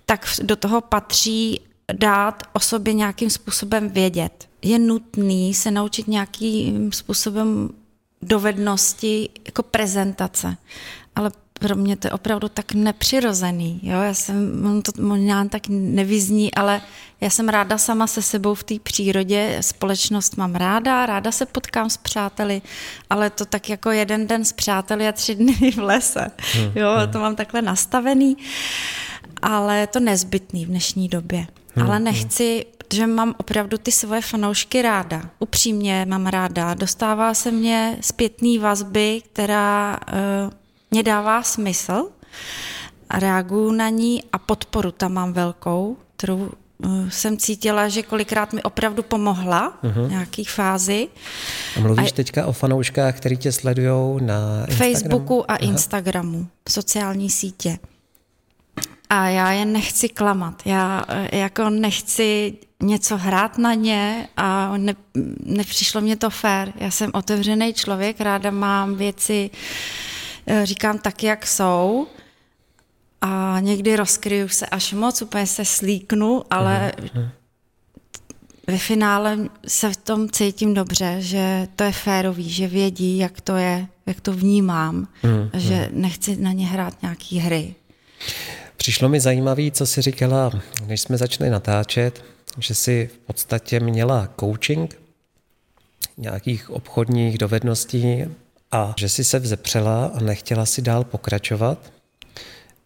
[0.07, 1.61] tak do toho patří
[1.93, 4.49] dát o sobě nějakým způsobem vědět.
[4.63, 7.71] Je nutný se naučit nějakým způsobem
[8.23, 10.57] dovednosti jako prezentace.
[11.17, 13.81] Ale pro mě to je opravdu tak nepřirozený.
[13.83, 14.01] Jo?
[14.01, 16.81] Já jsem, on to možná tak nevyzní, ale
[17.21, 21.91] já jsem ráda sama se sebou v té přírodě, společnost mám ráda, ráda se potkám
[21.91, 22.63] s přáteli,
[23.11, 26.31] ale to tak jako jeden den s přáteli a tři dny v lese.
[26.55, 27.13] Hmm, jo, hmm.
[27.13, 28.37] to mám takhle nastavený,
[29.43, 31.47] ale je to nezbytný v dnešní době.
[31.75, 35.23] Hmm, ale nechci, že mám opravdu ty svoje fanoušky ráda.
[35.39, 36.75] Upřímně mám ráda.
[36.75, 39.99] Dostává se mě zpětný vazby, která
[40.47, 40.53] uh,
[40.95, 42.09] mě dává smysl
[43.11, 48.53] a reaguju na ní a podporu tam mám velkou, kterou uh, jsem cítila, že kolikrát
[48.53, 50.07] mi opravdu pomohla uh-huh.
[50.07, 51.09] v nějaký fázi.
[51.77, 54.77] A mluvíš a teďka o fanouškách, který tě sledují na Instagramu?
[54.77, 55.59] Facebooku a Aha.
[55.59, 57.79] Instagramu, sociální sítě.
[59.11, 60.63] A já je nechci klamat.
[60.65, 64.95] Já eh, jako nechci něco hrát na ně a ne,
[65.45, 66.73] nepřišlo mě to fér.
[66.77, 70.14] Já jsem otevřený člověk, ráda mám věci uh, Eh,
[70.65, 72.07] říkám tak, jak jsou
[73.21, 77.29] a někdy rozkryju se až moc, úplně se slíknu, ale uh-huh.
[78.67, 83.57] ve finále se v tom cítím dobře, že to je férový, že vědí, jak to
[83.57, 85.51] je, jak to vnímám, uh-huh.
[85.55, 87.75] že nechci na ně hrát nějaký hry.
[88.77, 90.51] Přišlo mi zajímavé, co jsi říkala,
[90.87, 92.25] než jsme začali natáčet,
[92.59, 94.99] že jsi v podstatě měla coaching
[96.17, 98.25] nějakých obchodních dovedností
[98.75, 101.79] a že si se vzepřela a nechtěla si dál pokračovat.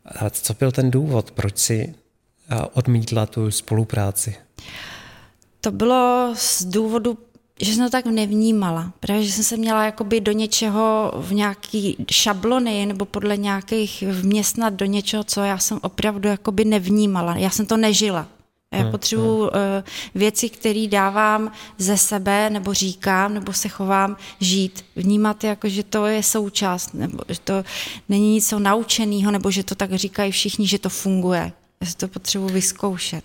[0.05, 1.95] A co byl ten důvod, proč si
[2.75, 4.37] odmítla tu spolupráci?
[5.61, 7.19] To bylo z důvodu,
[7.61, 12.87] že jsem to tak nevnímala, protože jsem se měla jakoby do něčeho v nějaký šablony
[12.87, 17.37] nebo podle nějakých vměstnat do něčeho, co já jsem opravdu jakoby nevnímala.
[17.37, 18.29] Já jsem to nežila.
[18.75, 19.49] Já hmm, potřebuji hmm.
[19.49, 19.51] uh,
[20.15, 24.85] věci, které dávám ze sebe, nebo říkám, nebo se chovám, žít.
[24.97, 27.65] Vnímat, jako, že to je součást, nebo že to
[28.09, 31.53] není nic naučeného, nebo že to tak říkají všichni, že to funguje.
[31.81, 33.25] Já si to potřebuji vyzkoušet.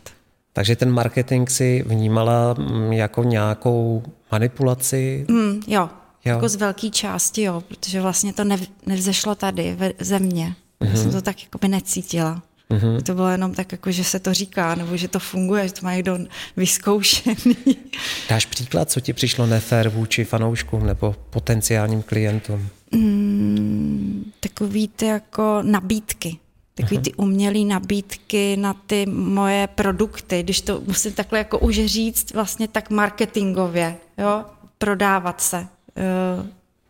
[0.53, 5.25] Takže ten marketing si vnímala mm, jako nějakou manipulaci?
[5.29, 5.89] Mm, jo,
[6.25, 10.55] jo, jako z velké části, jo, protože vlastně to nev, nevzešlo tady ve země.
[10.81, 10.85] Mm-hmm.
[10.85, 11.01] Já mhm.
[11.01, 12.41] jsem to tak jako by necítila.
[12.73, 13.01] Mm-hmm.
[13.01, 15.85] To bylo jenom tak, jako, že se to říká, nebo že to funguje, že to
[15.85, 16.17] má někdo
[16.57, 17.55] vyzkoušený.
[18.29, 22.69] Dáš příklad, co ti přišlo nefér vůči fanouškům nebo potenciálním klientům?
[22.91, 26.37] Mm, takový ty jako nabídky.
[26.75, 32.33] Takový ty umělé nabídky na ty moje produkty, když to musím takhle jako už říct
[32.33, 34.45] vlastně tak marketingově, jo,
[34.77, 35.67] prodávat se.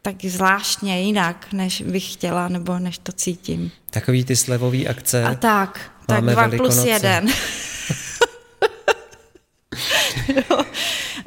[0.06, 3.72] Tak zvláštně jinak, než bych chtěla, nebo než to cítím.
[3.90, 5.24] Takový ty slevový akce.
[5.24, 6.76] A tak, tak dva velikonoce.
[6.76, 7.28] plus jeden.
[10.36, 10.64] jo.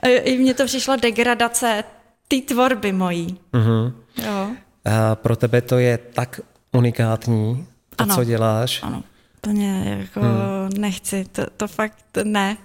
[0.02, 1.84] I mně to přišlo degradace
[2.28, 3.38] ty tvorby mojí.
[3.52, 3.92] Uh-huh.
[4.26, 4.50] Jo.
[4.84, 6.40] A pro tebe to je tak
[6.72, 8.14] unikátní, to, ano.
[8.14, 8.82] co děláš?
[8.82, 9.02] Ano,
[9.40, 10.68] plně jako hmm.
[10.78, 12.56] nechci, to, to fakt ne.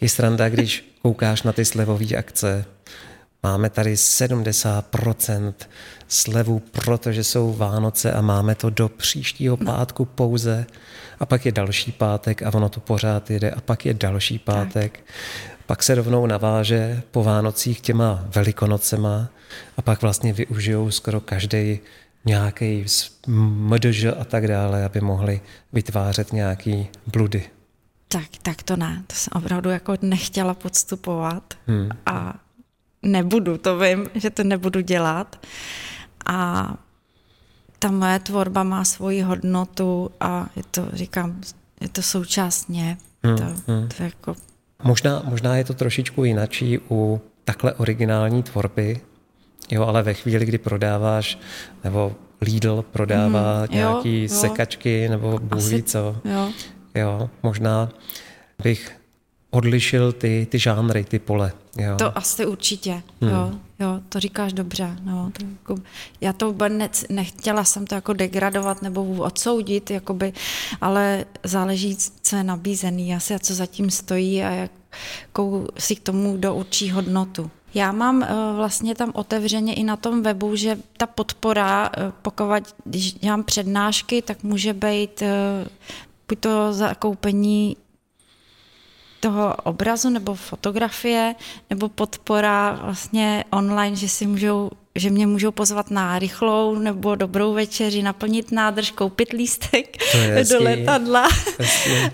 [0.00, 2.64] je sranda, když koukáš na ty slevové akce,
[3.46, 5.54] Máme tady 70%
[6.08, 10.66] slevu, protože jsou Vánoce a máme to do příštího pátku pouze.
[11.20, 13.50] A pak je další pátek a ono to pořád jede.
[13.50, 14.92] A pak je další pátek.
[14.92, 15.00] Tak.
[15.66, 19.28] Pak se rovnou naváže po Vánocích těma velikonocema
[19.76, 21.80] a pak vlastně využijou skoro každý
[22.24, 22.84] nějaký
[23.26, 25.40] MDŽ a tak dále, aby mohli
[25.72, 27.42] vytvářet nějaký bludy.
[28.08, 29.02] Tak, tak to ne.
[29.06, 31.54] To jsem opravdu jako nechtěla podstupovat.
[31.66, 31.88] Hmm.
[32.06, 32.34] A
[33.02, 35.46] nebudu, to vím, že to nebudu dělat.
[36.26, 36.68] A
[37.78, 41.40] ta moje tvorba má svoji hodnotu a je to, říkám,
[41.80, 42.96] je to současně.
[43.22, 43.88] Hmm, to, hmm.
[43.96, 44.34] to jako...
[44.82, 49.00] možná, možná je to trošičku jinačí u takhle originální tvorby,
[49.70, 51.38] jo, ale ve chvíli, kdy prodáváš
[51.84, 56.16] nebo Lidl prodává mm, nějaký jo, sekačky nebo bůh co.
[56.24, 56.50] Jo.
[56.94, 57.88] jo, možná
[58.62, 59.01] bych
[59.54, 61.52] odlišil ty, ty žánry, ty pole.
[61.76, 61.96] Jo.
[61.96, 63.30] To asi určitě, hmm.
[63.30, 64.96] jo, jo, to říkáš dobře.
[65.02, 65.82] No, to jako,
[66.20, 70.32] já to vůbec nechtěla jsem to jako degradovat nebo odsoudit, jakoby,
[70.80, 76.36] ale záleží, co je nabízený, asi a co zatím stojí a jakou si k tomu
[76.36, 77.50] do určí hodnotu.
[77.74, 82.74] Já mám uh, vlastně tam otevřeně i na tom webu, že ta podpora, uh, pokud
[82.84, 85.28] když dělám přednášky, tak může být uh,
[86.28, 87.76] buď to zakoupení
[89.22, 91.34] toho obrazu nebo fotografie,
[91.70, 97.52] nebo podpora vlastně online, že si můžou že mě můžou pozvat na rychlou nebo dobrou
[97.54, 99.96] večeři, naplnit nádrž, koupit lístek
[100.50, 101.28] do letadla.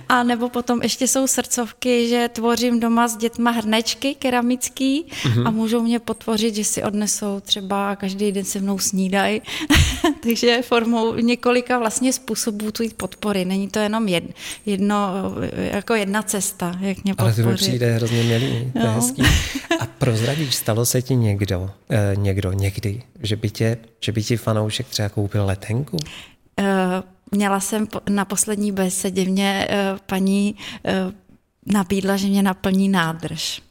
[0.08, 5.46] A nebo potom ještě jsou srdcovky, že tvořím doma s dětma hrnečky keramický mm-hmm.
[5.46, 9.40] a můžou mě potvořit, že si odnesou třeba každý den se mnou snídaj.
[10.22, 13.44] Takže formou několika vlastně způsobů tu podpory.
[13.44, 14.30] Není to jenom jedno,
[14.66, 15.12] jedno,
[15.56, 17.44] jako jedna cesta, jak mě podpořit.
[17.44, 18.84] Ale to mi přijde hrozně milý, to no.
[18.84, 19.22] je hezký.
[19.80, 24.36] A prozradíš, stalo se ti někdo, eh, někdo, někdy, že by, tě, že by ti
[24.36, 25.96] fanoušek třeba koupil letenku?
[25.96, 26.66] Uh,
[27.30, 31.12] měla jsem na poslední besedě mě uh, paní uh,
[31.66, 33.62] nabídla, že mě naplní nádrž.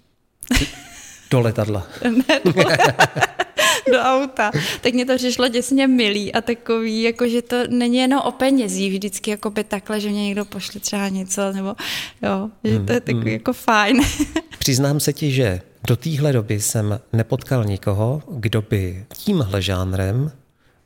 [1.29, 1.87] Do letadla.
[2.03, 2.53] ne, do,
[3.91, 4.51] do auta.
[4.81, 8.91] Tak mě to přišlo děsně milý a takový, jako že to není jenom o penězích
[8.91, 11.75] vždycky jako by takhle, že mě někdo pošle třeba něco, nebo
[12.21, 13.33] jo, že to je takový hmm.
[13.33, 14.01] jako fajn.
[14.59, 20.31] Přiznám se ti, že do téhle doby jsem nepotkal nikoho, kdo by tímhle žánrem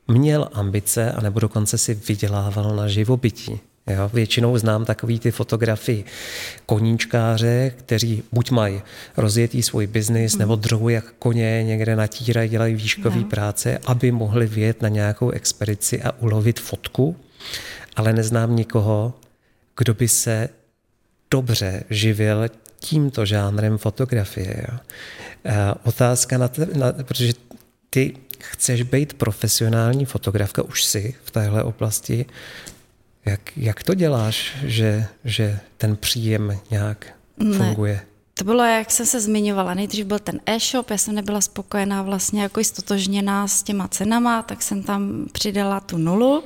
[0.08, 3.60] měl ambice a nebo dokonce si vydělával na živobytí.
[3.88, 6.06] Jo, většinou znám takový ty fotografii
[6.66, 8.82] koníčkáře, kteří buď mají
[9.18, 10.40] rozjetý svůj biznis, mm.
[10.40, 13.24] nebo druhou jak koně někde natírají, dělají výškové no.
[13.24, 17.16] práce, aby mohli vyjet na nějakou expedici a ulovit fotku,
[17.96, 19.14] ale neznám nikoho,
[19.78, 20.50] kdo by se
[21.32, 22.46] dobře živil
[22.82, 24.66] tímto žánrem fotografie.
[24.72, 24.78] Jo.
[25.84, 27.34] Otázka na, te, na protože
[27.90, 32.26] ty chceš být profesionální fotografka, už si v téhle oblasti.
[33.26, 37.06] Jak, jak to děláš, že, že ten příjem nějak
[37.38, 37.58] ne.
[37.58, 38.02] funguje?
[38.34, 42.42] To bylo, jak jsem se zmiňovala, nejdřív byl ten e-shop, já jsem nebyla spokojená vlastně
[42.42, 46.44] jako stotožněná s těma cenama, tak jsem tam přidala tu nulu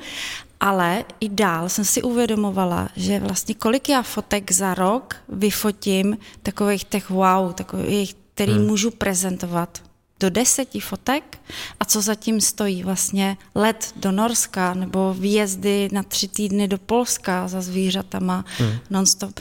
[0.60, 6.84] ale i dál jsem si uvědomovala, že vlastně kolik já fotek za rok vyfotím takových
[6.84, 8.66] těch wow, takových, který hmm.
[8.66, 9.82] můžu prezentovat
[10.20, 11.38] do deseti fotek
[11.80, 17.48] a co zatím stojí vlastně let do Norska nebo výjezdy na tři týdny do Polska
[17.48, 18.72] za zvířatama hmm.
[18.90, 19.40] nonstop.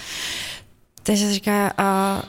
[1.03, 2.23] Takže říká, a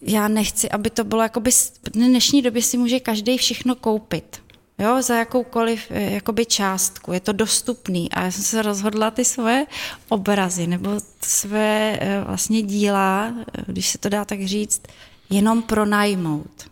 [0.00, 4.41] já nechci, aby to bylo jakoby, v dnešní době si může každý všechno koupit
[4.82, 9.24] jo, za jakoukoliv eh, jakoby částku, je to dostupný a já jsem se rozhodla ty
[9.24, 9.66] svoje
[10.08, 10.90] obrazy nebo
[11.20, 14.82] své eh, vlastně díla, eh, když se to dá tak říct,
[15.30, 16.70] jenom pronajmout.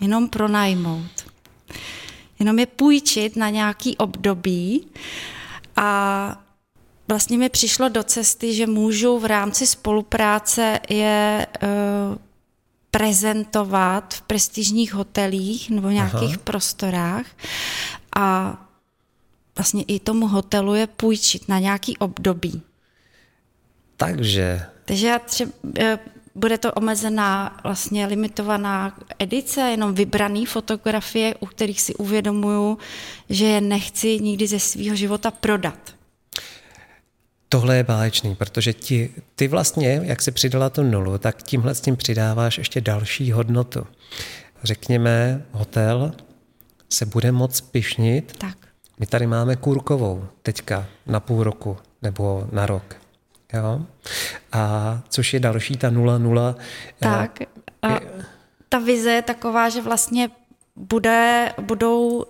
[0.00, 1.24] Jenom pronajmout.
[2.38, 4.86] Jenom je půjčit na nějaký období
[5.76, 6.42] a
[7.08, 11.46] vlastně mi přišlo do cesty, že můžu v rámci spolupráce je
[12.98, 16.42] prezentovat v prestižních hotelích nebo nějakých Aha.
[16.44, 17.26] prostorách
[18.16, 18.56] a
[19.56, 22.62] vlastně i tomu hotelu je půjčit na nějaký období.
[23.96, 24.66] Takže...
[24.84, 25.52] Takže já třeba,
[26.34, 32.78] bude to omezená, vlastně limitovaná edice, jenom vybrané fotografie, u kterých si uvědomuju,
[33.30, 35.93] že je nechci nikdy ze svého života prodat.
[37.54, 41.80] Tohle je báječný, protože ti, ty vlastně, jak si přidala tu nulu, tak tímhle s
[41.80, 43.86] tím přidáváš ještě další hodnotu.
[44.62, 46.12] Řekněme, hotel
[46.88, 48.36] se bude moc pišnit.
[48.38, 48.56] Tak.
[48.98, 52.96] My tady máme Kurkovou teďka na půl roku nebo na rok.
[53.52, 53.80] Jo?
[54.52, 56.54] A což je další ta nula nula.
[56.58, 57.38] Eh, tak.
[57.82, 58.00] A
[58.68, 60.28] ta vize je taková, že vlastně
[60.76, 62.24] bude, budou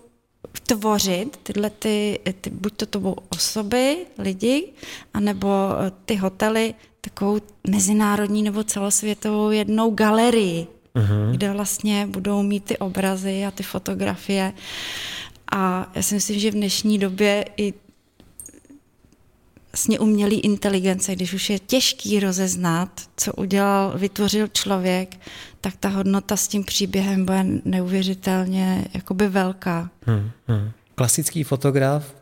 [0.66, 4.72] tvořit tyhle ty, ty buď to, to budou osoby, lidi,
[5.14, 11.30] anebo eh, ty hotely, takovou mezinárodní nebo celosvětovou jednou galerii, uh-huh.
[11.30, 14.52] kde vlastně budou mít ty obrazy a ty fotografie.
[15.52, 17.74] A já si myslím, že v dnešní době i
[19.72, 25.16] vlastně umělý inteligence, když už je těžký rozeznat, co udělal, vytvořil člověk,
[25.64, 29.90] tak ta hodnota s tím příběhem bude neuvěřitelně jakoby velká.
[30.06, 30.70] Hmm, hmm.
[30.94, 32.14] Klasický fotograf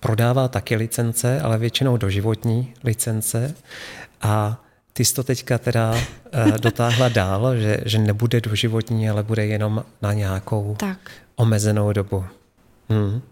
[0.00, 3.54] prodává taky licence, ale většinou doživotní licence
[4.22, 4.62] a
[4.92, 9.84] ty jsi to teďka teda uh, dotáhla dál, že, že nebude doživotní, ale bude jenom
[10.02, 10.98] na nějakou tak.
[11.34, 12.24] omezenou dobu.
[12.88, 13.22] Hmm.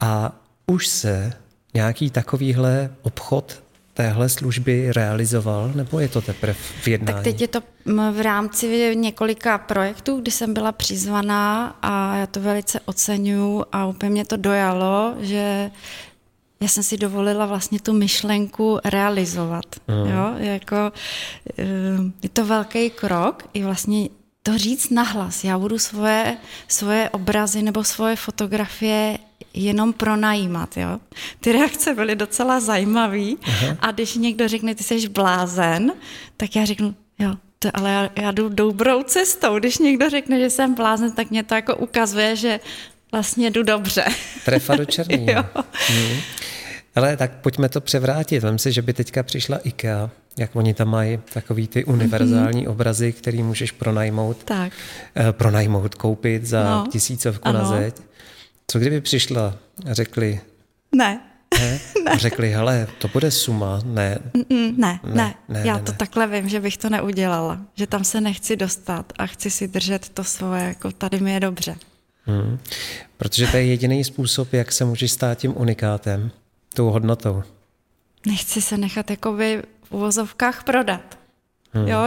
[0.00, 0.32] A
[0.66, 1.32] už se
[1.74, 3.62] nějaký takovýhle obchod
[3.94, 7.14] téhle služby realizoval, nebo je to teprve v jednání?
[7.14, 7.60] Tak teď je to
[8.12, 14.10] v rámci několika projektů, kdy jsem byla přizvaná a já to velice oceňuju a úplně
[14.10, 15.70] mě to dojalo, že
[16.60, 19.64] já jsem si dovolila vlastně tu myšlenku realizovat.
[19.88, 20.10] Mm.
[20.10, 20.34] Jo?
[20.36, 20.92] Jako,
[21.58, 21.64] eh,
[22.22, 24.08] je to velký krok i vlastně
[24.46, 25.44] to říct nahlas.
[25.44, 26.36] Já budu svoje,
[26.68, 29.18] svoje obrazy nebo svoje fotografie
[29.54, 30.76] jenom pronajímat.
[30.76, 30.98] Jo?
[31.40, 33.30] Ty reakce byly docela zajímavé
[33.80, 35.92] a když někdo řekne, ty jsi blázen,
[36.36, 39.58] tak já řeknu, jo, to, ale já, já jdu dobrou cestou.
[39.58, 42.60] Když někdo řekne, že jsem blázen, tak mě to jako ukazuje, že
[43.12, 44.04] vlastně jdu dobře.
[44.44, 45.26] Trefa do černý.
[45.88, 46.20] Hmm.
[46.94, 48.42] Ale tak pojďme to převrátit.
[48.42, 52.70] Vem si, že by teďka přišla IKEA, jak oni tam mají takový ty univerzální mm-hmm.
[52.70, 54.72] obrazy, který můžeš pronajmout, tak.
[55.16, 56.86] Eh, pronajmout, koupit za no.
[56.90, 57.58] tisícovku ano.
[57.58, 57.96] na zeď.
[58.66, 59.54] Co kdyby přišla
[59.90, 60.40] a řekli...
[60.94, 61.20] Ne.
[61.60, 61.80] Ne?
[62.04, 62.10] ne.
[62.10, 64.18] A řekli, hele, to bude suma, ne.
[64.50, 65.62] Ne, ne, ne, ne.
[65.64, 65.98] Já ne, to ne.
[65.98, 67.60] takhle vím, že bych to neudělala.
[67.74, 71.40] Že tam se nechci dostat a chci si držet to svoje, jako tady mi je
[71.40, 71.76] dobře.
[72.26, 72.58] Hmm.
[73.16, 76.30] Protože to je jediný způsob, jak se můžeš stát tím unikátem,
[76.74, 77.42] tou hodnotou.
[78.26, 81.18] Nechci se nechat jakoby v uvozovkách prodat.
[81.72, 81.88] Hmm.
[81.88, 82.04] Jo,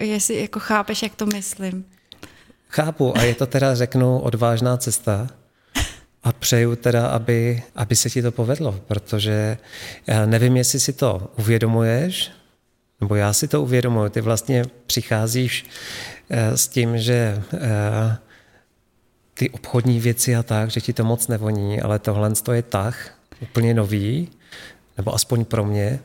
[0.00, 1.84] jestli jako chápeš, jak to myslím.
[2.68, 5.28] Chápu a je to teda, řeknu, odvážná cesta,
[6.26, 9.58] a přeju teda, aby, aby se ti to povedlo, protože
[10.06, 12.30] já nevím, jestli si to uvědomuješ,
[13.00, 14.10] nebo já si to uvědomuji.
[14.10, 15.66] Ty vlastně přicházíš
[16.30, 18.18] eh, s tím, že eh,
[19.34, 23.74] ty obchodní věci a tak, že ti to moc nevoní, ale tohle je tah úplně
[23.74, 24.28] nový,
[24.96, 26.00] nebo aspoň pro mě.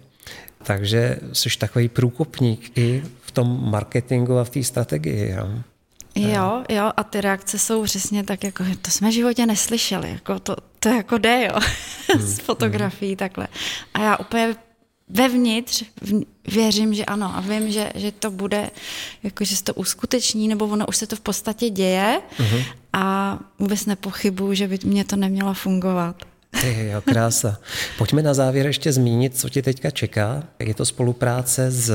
[0.64, 5.32] Takže jsi takový průkopník i v tom marketingu a v té strategii.
[5.32, 5.50] Jo?
[6.16, 10.40] Jo, jo, a ty reakce jsou přesně tak, jako, to jsme v životě neslyšeli, jako
[10.40, 11.60] to, to jako jde, jo,
[12.14, 12.22] hmm.
[12.22, 13.48] z fotografií takhle.
[13.94, 14.56] A já úplně
[15.10, 15.84] vevnitř
[16.48, 18.72] věřím, že ano a vím, že, že to bude,
[19.24, 22.66] jako, že se to uskuteční, nebo ono už se to v podstatě děje uh-huh.
[22.94, 26.16] a vůbec nepochybuju, že by mě to nemělo fungovat.
[26.62, 27.58] Ty, jo, krása.
[27.98, 30.44] Pojďme na závěr ještě zmínit, co ti teďka čeká.
[30.60, 31.94] Jak je to spolupráce s...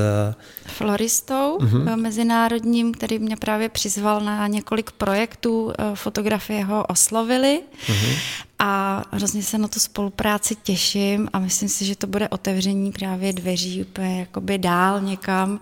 [0.65, 1.95] Floristou uh-huh.
[1.95, 5.73] mezinárodním, který mě právě přizval na několik projektů.
[5.79, 8.17] Eh, fotografie ho oslovili uh-huh.
[8.59, 13.33] a hrozně se na tu spolupráci těším a myslím si, že to bude otevření právě
[13.33, 15.59] dveří úplně jakoby dál někam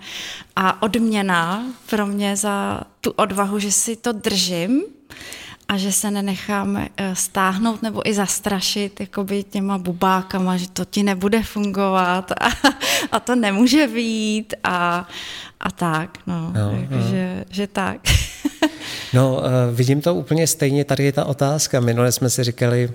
[0.55, 4.83] a odměna pro mě za tu odvahu, že si to držím
[5.67, 11.03] a že se nenechám eh, stáhnout nebo i zastrašit jakoby těma bubákama, že to ti
[11.03, 12.49] nebude fungovat a,
[13.11, 15.07] a to nemůže být a,
[15.59, 17.09] a tak, no, no, no.
[17.09, 17.97] Že, že tak.
[19.13, 21.79] no, eh, vidím to úplně stejně, tady je ta otázka.
[21.79, 22.89] Minule jsme si říkali,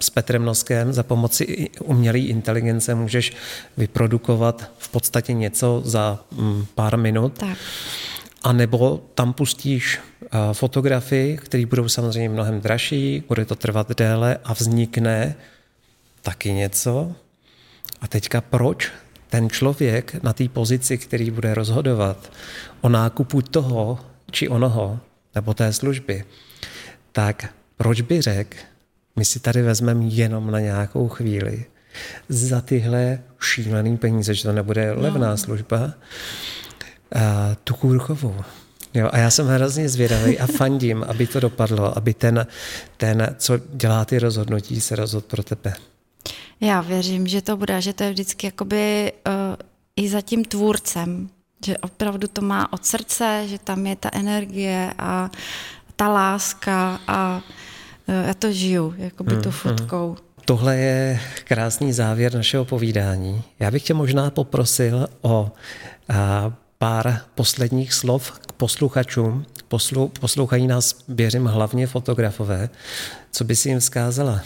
[0.00, 3.32] s Petrem Noskem za pomoci umělé inteligence můžeš
[3.76, 7.38] vyprodukovat v podstatě něco za mm, pár minut.
[7.38, 7.58] Tak.
[8.46, 14.38] A nebo tam pustíš eh, fotografii, které budou samozřejmě mnohem dražší, bude to trvat déle
[14.44, 15.34] a vznikne
[16.22, 17.12] taky něco.
[18.00, 18.92] A teďka proč
[19.28, 22.32] ten člověk na té pozici, který bude rozhodovat
[22.80, 23.98] o nákupu toho
[24.30, 25.00] či onoho,
[25.34, 26.24] nebo té služby,
[27.12, 28.56] tak proč by řekl,
[29.16, 31.64] my si tady vezmeme jenom na nějakou chvíli
[32.28, 35.36] za tyhle šílený peníze, že to nebude levná no.
[35.36, 35.92] služba,
[37.64, 38.34] tu kůrchovou.
[38.94, 42.46] Jo, a já jsem hrozně zvědavý a fandím, aby to dopadlo, aby ten,
[42.96, 45.74] ten, co dělá ty rozhodnutí, se rozhodl pro tebe.
[46.60, 49.32] Já věřím, že to bude, že to je vždycky jakoby uh,
[49.96, 51.28] i za tím tvůrcem,
[51.66, 55.30] že opravdu to má od srdce, že tam je ta energie a
[55.96, 57.42] ta láska a
[58.08, 60.06] uh, já to žiju, jakoby hmm, tu fotkou.
[60.08, 60.44] Hmm.
[60.44, 63.42] Tohle je krásný závěr našeho povídání.
[63.60, 65.52] Já bych tě možná poprosil o
[66.08, 69.46] a, pár posledních slov k posluchačům.
[69.68, 72.68] Poslu, poslouchají nás, věřím, hlavně fotografové.
[73.32, 74.40] Co by si jim vzkázala?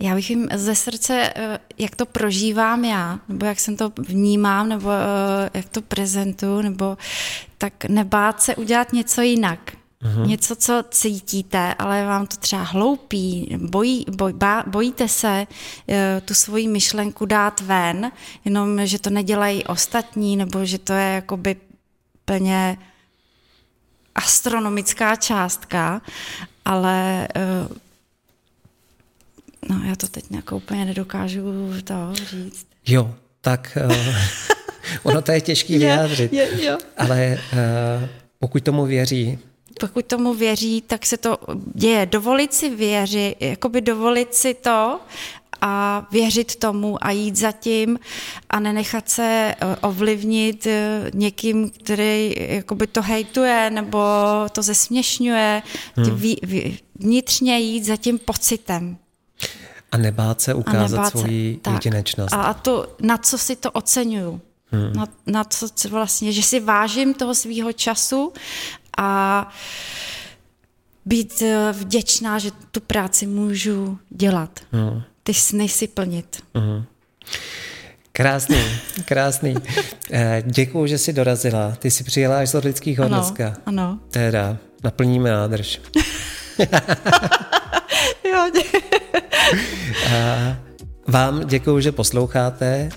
[0.00, 4.68] Já bych jim ze srdce, eh, jak to prožívám já, nebo jak jsem to vnímám,
[4.68, 6.98] nebo eh, jak to prezentuju, nebo
[7.58, 9.77] tak nebát se udělat něco jinak.
[10.04, 10.26] Uh-huh.
[10.26, 15.46] Něco, co cítíte, ale vám to třeba hloupí, bojí, boj, bá, bojíte se
[15.86, 18.12] uh, tu svoji myšlenku dát ven,
[18.44, 21.56] jenom, že to nedělají ostatní, nebo že to je jakoby
[22.24, 22.78] plně
[24.14, 26.02] astronomická částka,
[26.64, 27.76] ale uh,
[29.68, 31.42] no já to teď nějak úplně nedokážu
[31.84, 32.66] to říct.
[32.86, 33.96] Jo, tak uh,
[35.02, 36.78] ono to je těžký vyjádřit, je, je, jo.
[36.96, 39.38] ale uh, pokud tomu věří
[39.80, 41.38] pokud tomu věří, tak se to
[41.74, 42.06] děje.
[42.06, 45.00] Dovolit si věřit, jakoby dovolit si to
[45.60, 47.98] a věřit tomu a jít za tím
[48.50, 53.98] a nenechat se eh, ovlivnit eh, někým, který jakoby to hejtuje nebo
[54.52, 55.62] to zesměšňuje.
[55.96, 56.22] Hmm.
[56.94, 58.96] Vnitřně jít za tím pocitem.
[59.92, 62.34] A nebát se ukázat nebát svoji se, jedinečnost.
[62.34, 64.40] A to, na co si to oceňuju.
[64.70, 64.92] Hmm.
[64.92, 68.32] Na, na co vlastně, že si vážím toho svého času
[68.98, 69.48] a
[71.04, 74.60] být eh, vděčná, že tu práci můžu dělat.
[74.72, 76.42] Hmm ty sny si plnit.
[76.54, 76.84] Uh-huh.
[78.12, 78.64] Krásný,
[79.04, 79.54] krásný.
[80.10, 81.76] Eh, děkuju, že jsi dorazila.
[81.78, 83.54] Ty jsi přijela až z Orlického ano, dneska.
[83.66, 83.98] Ano.
[84.10, 85.80] Teda, naplníme nádrž.
[88.30, 88.80] jo, dě-
[91.06, 92.88] vám děkuji, že posloucháte.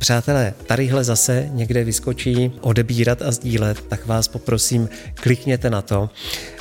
[0.00, 6.10] Přátelé, tadyhle zase někde vyskočí odebírat a sdílet, tak vás poprosím, klikněte na to.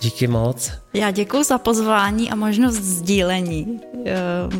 [0.00, 0.72] Díky moc.
[0.94, 3.80] Já děkuji za pozvání a možnost sdílení.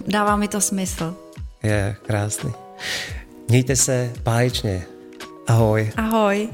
[0.06, 1.14] Dává mi to smysl.
[1.62, 2.52] Je krásný.
[3.48, 4.82] Mějte se báječně.
[5.46, 5.92] Ahoj.
[5.96, 6.48] Ahoj.